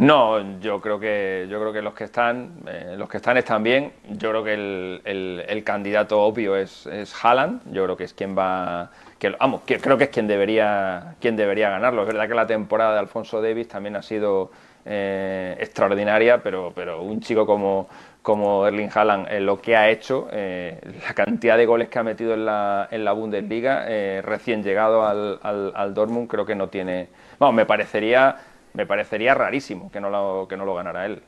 No, 0.00 0.58
yo 0.60 0.80
creo 0.80 0.98
que 0.98 1.46
yo 1.50 1.60
creo 1.60 1.72
que 1.74 1.82
los 1.82 1.92
que 1.92 2.04
están 2.04 2.54
eh, 2.66 2.94
los 2.96 3.06
que 3.08 3.18
están 3.18 3.36
están 3.36 3.62
bien. 3.62 3.92
Yo 4.08 4.30
creo 4.30 4.42
que 4.44 4.54
el, 4.54 5.02
el- 5.04 5.62
candidato 5.64 6.22
obvio 6.22 6.56
es, 6.56 6.86
es 6.86 7.14
Haaland. 7.22 7.60
Yo 7.72 7.84
creo 7.84 7.96
que 7.98 8.04
es 8.04 8.14
quien 8.14 8.36
va 8.36 8.90
que 9.18 9.28
vamos, 9.30 9.60
que 9.66 9.78
creo 9.78 9.98
que 9.98 10.04
es 10.04 10.10
quien 10.10 10.26
debería 10.26 11.16
quien 11.20 11.36
debería 11.36 11.68
ganarlo. 11.68 12.00
Es 12.02 12.06
verdad 12.08 12.28
que 12.28 12.34
la 12.34 12.46
temporada 12.46 12.94
de 12.94 13.00
Alfonso 13.00 13.42
Davis 13.42 13.68
también 13.68 13.94
ha 13.96 14.00
sido 14.02 14.50
eh, 14.86 15.56
extraordinaria, 15.60 16.42
pero 16.42 16.72
pero 16.74 17.02
un 17.02 17.20
chico 17.20 17.44
como 17.44 17.86
como 18.22 18.66
Erling 18.66 18.90
Haaland, 18.94 19.28
eh, 19.30 19.40
lo 19.40 19.60
que 19.60 19.76
ha 19.76 19.88
hecho, 19.88 20.28
eh, 20.30 20.78
la 21.06 21.14
cantidad 21.14 21.56
de 21.56 21.64
goles 21.66 21.88
que 21.88 21.98
ha 21.98 22.02
metido 22.02 22.34
en 22.34 22.44
la, 22.44 22.86
en 22.90 23.02
la 23.04 23.12
Bundesliga, 23.12 23.84
eh, 23.88 24.20
recién 24.22 24.62
llegado 24.62 25.06
al, 25.06 25.38
al, 25.42 25.94
Dortmund, 25.94 26.28
creo 26.28 26.44
que 26.44 26.54
no 26.54 26.68
tiene. 26.68 27.08
Vamos, 27.38 27.54
me 27.54 27.64
parecería, 27.64 28.36
me 28.74 28.86
parecería 28.86 29.34
rarísimo 29.34 29.90
que 29.90 30.00
no 30.00 30.10
lo, 30.10 30.46
que 30.48 30.56
no 30.56 30.64
lo 30.64 30.74
ganara 30.74 31.06
él. 31.06 31.22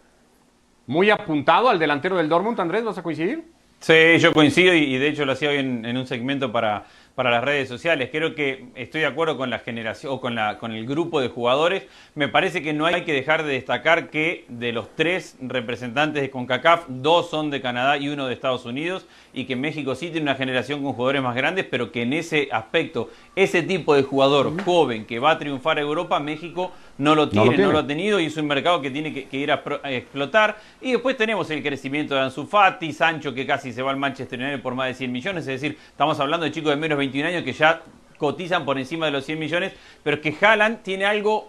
Muy 0.86 1.10
apuntado 1.10 1.68
al 1.68 1.78
delantero 1.78 2.16
del 2.16 2.28
Dortmund, 2.28 2.60
Andrés, 2.60 2.84
¿vas 2.84 2.98
a 2.98 3.02
coincidir? 3.02 3.44
Sí, 3.80 4.18
yo 4.18 4.32
coincido 4.32 4.74
y, 4.74 4.94
y 4.94 4.98
de 4.98 5.08
hecho 5.08 5.24
lo 5.24 5.32
hacía 5.32 5.50
hoy 5.50 5.58
en, 5.58 5.84
en 5.84 5.96
un 5.96 6.06
segmento 6.06 6.52
para, 6.52 6.84
para 7.14 7.30
las 7.30 7.44
redes 7.44 7.68
sociales. 7.68 8.08
Creo 8.10 8.34
que 8.34 8.66
estoy 8.74 9.02
de 9.02 9.06
acuerdo 9.06 9.36
con 9.36 9.50
la 9.50 9.58
generación 9.58 10.12
o 10.12 10.20
con, 10.20 10.34
la, 10.34 10.58
con 10.58 10.72
el 10.72 10.86
grupo 10.86 11.20
de 11.20 11.28
jugadores. 11.28 11.84
Me 12.14 12.28
parece 12.28 12.62
que 12.62 12.72
no 12.72 12.86
hay 12.86 13.02
que 13.02 13.12
dejar 13.12 13.42
de 13.44 13.52
destacar 13.52 14.08
que 14.10 14.44
de 14.48 14.72
los 14.72 14.94
tres 14.96 15.36
representantes 15.40 16.22
de 16.22 16.30
CONCACAF, 16.30 16.84
dos 16.88 17.28
son 17.30 17.50
de 17.50 17.60
Canadá 17.60 17.96
y 17.98 18.08
uno 18.08 18.26
de 18.26 18.34
Estados 18.34 18.64
Unidos 18.64 19.06
y 19.34 19.44
que 19.44 19.56
México 19.56 19.94
sí 19.94 20.06
tiene 20.10 20.22
una 20.22 20.34
generación 20.34 20.82
con 20.82 20.92
jugadores 20.94 21.22
más 21.22 21.34
grandes, 21.36 21.64
pero 21.70 21.92
que 21.92 22.02
en 22.02 22.12
ese 22.12 22.48
aspecto, 22.50 23.10
ese 23.36 23.62
tipo 23.62 23.94
de 23.94 24.02
jugador 24.02 24.62
joven 24.62 25.04
que 25.04 25.18
va 25.18 25.32
a 25.32 25.38
triunfar 25.38 25.78
a 25.78 25.80
Europa, 25.82 26.18
México 26.20 26.72
no 26.98 27.14
lo 27.14 27.28
tiene, 27.28 27.44
no 27.46 27.50
lo, 27.52 27.56
tiene. 27.56 27.78
ha 27.78 27.86
tenido 27.86 28.20
y 28.20 28.26
es 28.26 28.36
un 28.36 28.46
mercado 28.46 28.80
que 28.80 28.90
tiene 28.90 29.12
que, 29.12 29.24
que 29.24 29.36
ir 29.38 29.50
a, 29.50 29.62
pro- 29.64 29.80
a 29.82 29.90
explotar. 29.90 30.56
Y 30.80 30.92
después 30.92 31.16
tenemos 31.16 31.50
el 31.50 31.62
crecimiento 31.62 32.14
de 32.14 32.20
Ansu 32.20 32.46
Fati, 32.46 32.92
Sancho 32.92 33.34
que 33.34 33.46
casi 33.46 33.72
se 33.72 33.82
va 33.82 33.90
al 33.90 33.96
Manchester 33.96 34.38
United 34.38 34.60
por 34.62 34.74
más 34.74 34.88
de 34.88 34.94
100 34.94 35.12
millones, 35.12 35.40
es 35.46 35.60
decir, 35.60 35.78
estamos 35.88 36.20
hablando 36.20 36.44
de 36.44 36.52
chicos 36.52 36.70
de 36.70 36.76
menos 36.76 36.98
21 37.02 37.28
años 37.28 37.42
que 37.42 37.52
ya 37.52 37.82
cotizan 38.16 38.64
por 38.64 38.78
encima 38.78 39.06
de 39.06 39.12
los 39.12 39.24
100 39.24 39.38
millones, 39.38 39.72
pero 40.04 40.20
que 40.20 40.36
Haaland 40.40 40.82
tiene 40.82 41.04
algo, 41.04 41.48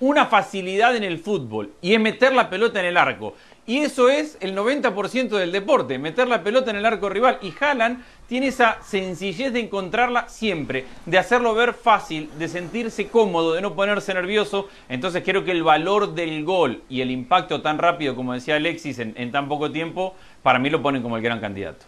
una 0.00 0.26
facilidad 0.26 0.94
en 0.94 1.04
el 1.04 1.18
fútbol 1.18 1.72
y 1.80 1.94
es 1.94 2.00
meter 2.00 2.34
la 2.34 2.50
pelota 2.50 2.80
en 2.80 2.86
el 2.86 2.98
arco. 2.98 3.34
Y 3.66 3.78
eso 3.78 4.10
es 4.10 4.36
el 4.40 4.54
90% 4.54 5.28
del 5.28 5.52
deporte, 5.52 5.98
meter 5.98 6.26
la 6.28 6.42
pelota 6.42 6.70
en 6.70 6.76
el 6.76 6.84
arco 6.84 7.08
rival. 7.08 7.38
Y 7.40 7.54
Haaland 7.58 8.04
tiene 8.26 8.48
esa 8.48 8.78
sencillez 8.82 9.52
de 9.52 9.60
encontrarla 9.60 10.28
siempre, 10.28 10.84
de 11.06 11.18
hacerlo 11.18 11.54
ver 11.54 11.72
fácil, 11.72 12.28
de 12.36 12.48
sentirse 12.48 13.08
cómodo, 13.08 13.54
de 13.54 13.62
no 13.62 13.74
ponerse 13.74 14.12
nervioso. 14.12 14.68
Entonces 14.88 15.22
creo 15.24 15.44
que 15.44 15.52
el 15.52 15.62
valor 15.62 16.14
del 16.14 16.44
gol 16.44 16.82
y 16.90 17.00
el 17.00 17.10
impacto 17.10 17.62
tan 17.62 17.78
rápido, 17.78 18.16
como 18.16 18.34
decía 18.34 18.56
Alexis, 18.56 18.98
en, 18.98 19.14
en 19.16 19.30
tan 19.30 19.48
poco 19.48 19.70
tiempo, 19.70 20.14
para 20.42 20.58
mí 20.58 20.68
lo 20.68 20.82
ponen 20.82 21.00
como 21.00 21.16
el 21.16 21.22
gran 21.22 21.40
candidato. 21.40 21.86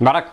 Barak. 0.00 0.32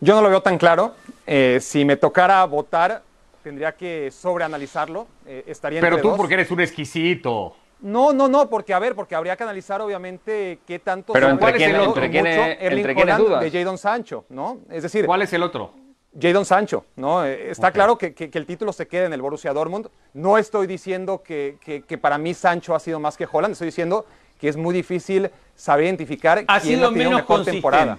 Yo 0.00 0.14
no 0.14 0.22
lo 0.22 0.30
veo 0.30 0.40
tan 0.40 0.56
claro. 0.56 0.94
Eh, 1.30 1.58
si 1.60 1.84
me 1.84 1.96
tocara 1.96 2.42
votar, 2.46 3.02
tendría 3.42 3.72
que 3.72 4.10
sobreanalizarlo. 4.10 5.06
Eh, 5.26 5.44
estaría 5.46 5.80
Pero 5.80 5.96
entre 5.96 6.02
tú 6.02 6.08
dos. 6.08 6.16
porque 6.16 6.34
eres 6.34 6.50
un 6.50 6.60
exquisito. 6.60 7.54
No, 7.80 8.14
no, 8.14 8.28
no, 8.28 8.48
porque 8.48 8.72
a 8.72 8.78
ver, 8.78 8.94
porque 8.94 9.14
habría 9.14 9.36
que 9.36 9.42
analizar 9.42 9.80
obviamente 9.82 10.58
qué 10.66 10.78
tanto 10.78 11.12
Pero 11.12 11.26
se 11.26 11.32
entre 11.32 11.48
ha 11.48 11.52
quién- 11.52 11.74
entre 11.76 12.10
quién- 12.10 12.24
mucho 12.24 13.00
entre 13.00 13.16
dudas? 13.18 13.40
de 13.42 13.50
Jadon 13.50 13.76
Sancho, 13.78 14.24
¿no? 14.30 14.60
Es 14.70 14.82
decir, 14.82 15.04
¿Cuál 15.04 15.20
es 15.22 15.32
el 15.34 15.42
otro? 15.42 15.72
Jadon 16.18 16.44
Sancho, 16.46 16.86
¿no? 16.96 17.24
Eh, 17.26 17.50
Está 17.50 17.70
claro 17.72 17.98
que, 17.98 18.14
que- 18.14 18.30
que 18.30 18.38
el 18.38 18.46
título 18.46 18.72
se 18.72 18.88
quede 18.88 19.04
en 19.04 19.12
el 19.12 19.20
Borussia 19.20 19.52
Dortmund. 19.52 19.88
No 20.14 20.38
estoy 20.38 20.66
diciendo 20.66 21.22
que, 21.22 21.58
que- 21.60 21.82
que 21.82 21.98
para 21.98 22.16
mí 22.16 22.32
Sancho 22.32 22.74
ha 22.74 22.80
sido 22.80 22.98
más 22.98 23.16
que 23.18 23.28
Holland, 23.30 23.52
estoy 23.52 23.66
diciendo 23.66 24.06
que 24.40 24.48
es 24.48 24.56
muy 24.56 24.74
difícil 24.74 25.30
saber 25.54 25.84
identificar 25.84 26.42
Ha 26.48 26.60
quién 26.60 26.76
sido 26.76 26.86
ha 26.88 26.90
tenido 26.90 27.10
menos 27.10 27.20
mejor 27.28 27.44
temporada. 27.44 27.98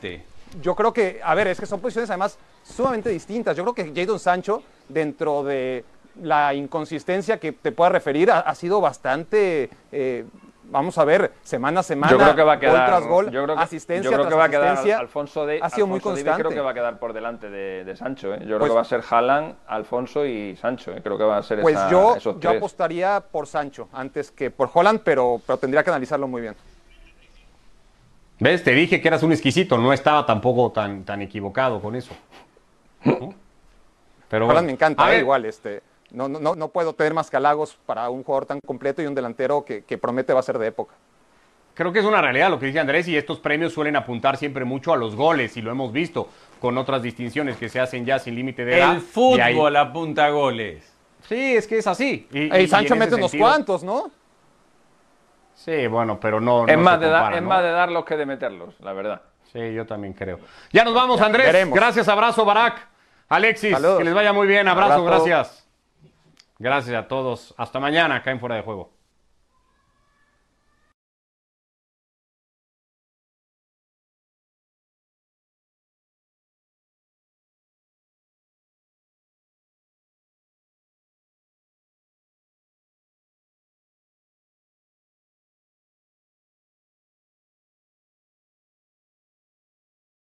Yo 0.61 0.75
creo 0.75 0.91
que, 0.93 1.19
a 1.23 1.35
ver, 1.35 1.47
es 1.47 1.59
que 1.59 1.65
son 1.65 1.79
posiciones 1.79 2.09
además 2.09 2.37
sumamente 2.63 3.09
distintas. 3.09 3.55
Yo 3.55 3.63
creo 3.63 3.73
que 3.75 3.93
Jadon 3.95 4.19
Sancho, 4.19 4.63
dentro 4.87 5.43
de 5.43 5.83
la 6.21 6.53
inconsistencia 6.53 7.39
que 7.39 7.51
te 7.51 7.71
pueda 7.71 7.89
referir, 7.91 8.31
ha, 8.31 8.39
ha 8.39 8.55
sido 8.55 8.81
bastante, 8.81 9.69
eh, 9.91 10.25
vamos 10.65 10.97
a 10.97 11.05
ver, 11.05 11.31
semana 11.43 11.79
a 11.79 11.83
semana, 11.83 12.11
Yo 12.11 12.17
creo 12.17 12.35
que 12.35 12.43
va 12.43 12.53
a 12.53 12.55
gol 12.55 12.61
quedar, 12.61 12.85
tras 12.87 13.07
gol, 13.07 13.31
yo 13.31 13.43
creo 13.43 13.55
que, 13.55 13.61
asistencia 13.61 14.03
yo 14.03 14.09
creo 14.09 14.21
tras 14.23 14.33
que 14.33 14.37
va 14.37 14.43
a 14.45 14.49
quedar 14.49 14.67
asistencia. 14.73 14.99
Alfonso 14.99 15.45
de 15.45 15.59
ha 15.61 15.69
sido 15.69 15.87
muy 15.87 15.95
Alfonso 15.97 16.15
constante. 16.15 16.41
creo 16.43 16.51
que 16.51 16.61
va 16.61 16.71
a 16.71 16.73
quedar 16.73 16.99
por 16.99 17.13
delante 17.13 17.49
de, 17.49 17.83
de 17.85 17.95
Sancho. 17.95 18.33
¿eh? 18.33 18.39
Yo 18.41 18.45
creo 18.57 18.59
Pues- 18.59 18.71
que 18.71 18.75
va 18.75 18.81
a 18.81 18.85
ser 18.85 19.03
Haaland, 19.09 19.55
Alfonso 19.67 20.25
y 20.25 20.55
Sancho. 20.57 20.91
¿eh? 20.91 20.99
Creo 21.01 21.17
que 21.17 21.23
va 21.23 21.37
a 21.37 21.43
ser 21.43 21.61
Pues 21.61 21.75
esa- 21.75 21.89
yo, 21.89 22.15
esos 22.17 22.39
yo 22.39 22.49
apostaría 22.49 23.19
por 23.21 23.47
Sancho 23.47 23.87
antes 23.93 24.31
que 24.31 24.51
por 24.51 24.69
Holland, 24.73 25.01
pero, 25.03 25.39
pero 25.45 25.57
tendría 25.57 25.83
que 25.83 25.89
analizarlo 25.91 26.27
muy 26.27 26.41
bien. 26.41 26.55
¿Ves? 28.39 28.63
Te 28.63 28.71
dije 28.71 29.01
que 29.01 29.07
eras 29.07 29.23
un 29.23 29.31
exquisito. 29.31 29.77
No 29.77 29.91
estaba 29.93 30.25
tampoco 30.25 30.71
tan, 30.71 31.03
tan 31.03 31.21
equivocado 31.21 31.81
con 31.81 31.95
eso. 31.95 32.11
¿No? 33.03 33.33
Pero 34.29 34.45
bueno. 34.45 34.61
me 34.63 34.71
encanta, 34.71 35.03
A 35.03 35.09
eh, 35.09 35.11
ver, 35.11 35.19
igual. 35.21 35.45
Este, 35.45 35.81
no, 36.11 36.27
no, 36.29 36.55
no- 36.55 36.67
puedo 36.69 36.93
tener 36.93 37.13
más 37.13 37.29
calagos 37.29 37.77
para 37.85 38.09
un 38.09 38.23
jugador 38.23 38.45
tan 38.45 38.59
completo 38.61 39.01
y 39.01 39.07
un 39.07 39.15
delantero 39.15 39.65
que, 39.65 39.83
que 39.83 39.97
promete 39.97 40.33
va 40.33 40.39
a 40.39 40.43
ser 40.43 40.57
de 40.57 40.67
época. 40.67 40.95
creo 41.73 41.91
que 41.93 41.99
es 41.99 42.05
una 42.05 42.21
realidad 42.21 42.49
lo 42.49 42.59
que 42.59 42.65
dice 42.67 42.79
Andrés 42.79 43.07
y 43.07 43.15
estos 43.17 43.39
premios 43.39 43.73
suelen 43.73 43.95
apuntar 43.95 44.37
siempre 44.37 44.65
mucho 44.65 44.93
a 44.93 44.97
los 44.97 45.15
goles 45.15 45.55
y 45.57 45.61
lo 45.61 45.71
hemos 45.71 45.91
visto 45.91 46.27
con 46.59 46.77
otras 46.77 47.01
distinciones 47.01 47.57
que 47.57 47.69
se 47.69 47.79
hacen 47.79 48.05
ya 48.05 48.19
sin 48.19 48.35
límite 48.35 48.65
de 48.65 48.77
edad. 48.77 48.95
El 48.95 49.01
fútbol 49.01 49.75
apunta 49.75 50.29
goles. 50.29 50.83
Sí, 51.27 51.55
es 51.55 51.67
que 51.67 51.77
es 51.77 51.87
así. 51.87 52.27
Y, 52.31 52.55
y, 52.55 52.67
Sancho 52.67 52.95
mete 52.95 53.15
unos 53.15 53.33
cuantos, 53.33 53.83
¿no? 53.83 54.11
Sí, 55.59 55.87
bueno, 55.87 56.21
pero 56.21 56.39
no. 56.39 56.65
Es, 56.65 56.77
más, 56.77 57.01
de 57.01 57.07
es 57.07 57.41
más 57.41 57.61
de 57.61 57.71
darlos 57.71 58.05
que 58.05 58.15
de 58.15 58.25
meterlos, 58.25 58.79
la 58.79 58.93
verdad. 58.93 59.21
Sí, 59.51 59.73
yo 59.73 59.85
también 59.85 60.13
creo. 60.13 60.39
Ya 60.71 60.85
nos 60.85 60.93
vamos, 60.93 61.19
Andrés. 61.19 61.69
Gracias, 61.69 62.07
abrazo, 62.07 62.45
Barak. 62.45 62.87
Alexis, 63.27 63.75
que 63.75 64.03
les 64.05 64.13
vaya 64.13 64.31
muy 64.31 64.47
bien. 64.47 64.69
Abrazo, 64.69 65.03
gracias. 65.03 65.67
Gracias 66.59 66.95
a 66.95 67.07
todos. 67.09 67.53
Hasta 67.57 67.77
mañana 67.81 68.15
acá 68.15 68.31
en 68.31 68.39
Fuera 68.39 68.55
de 68.55 68.61
Juego. 68.61 68.98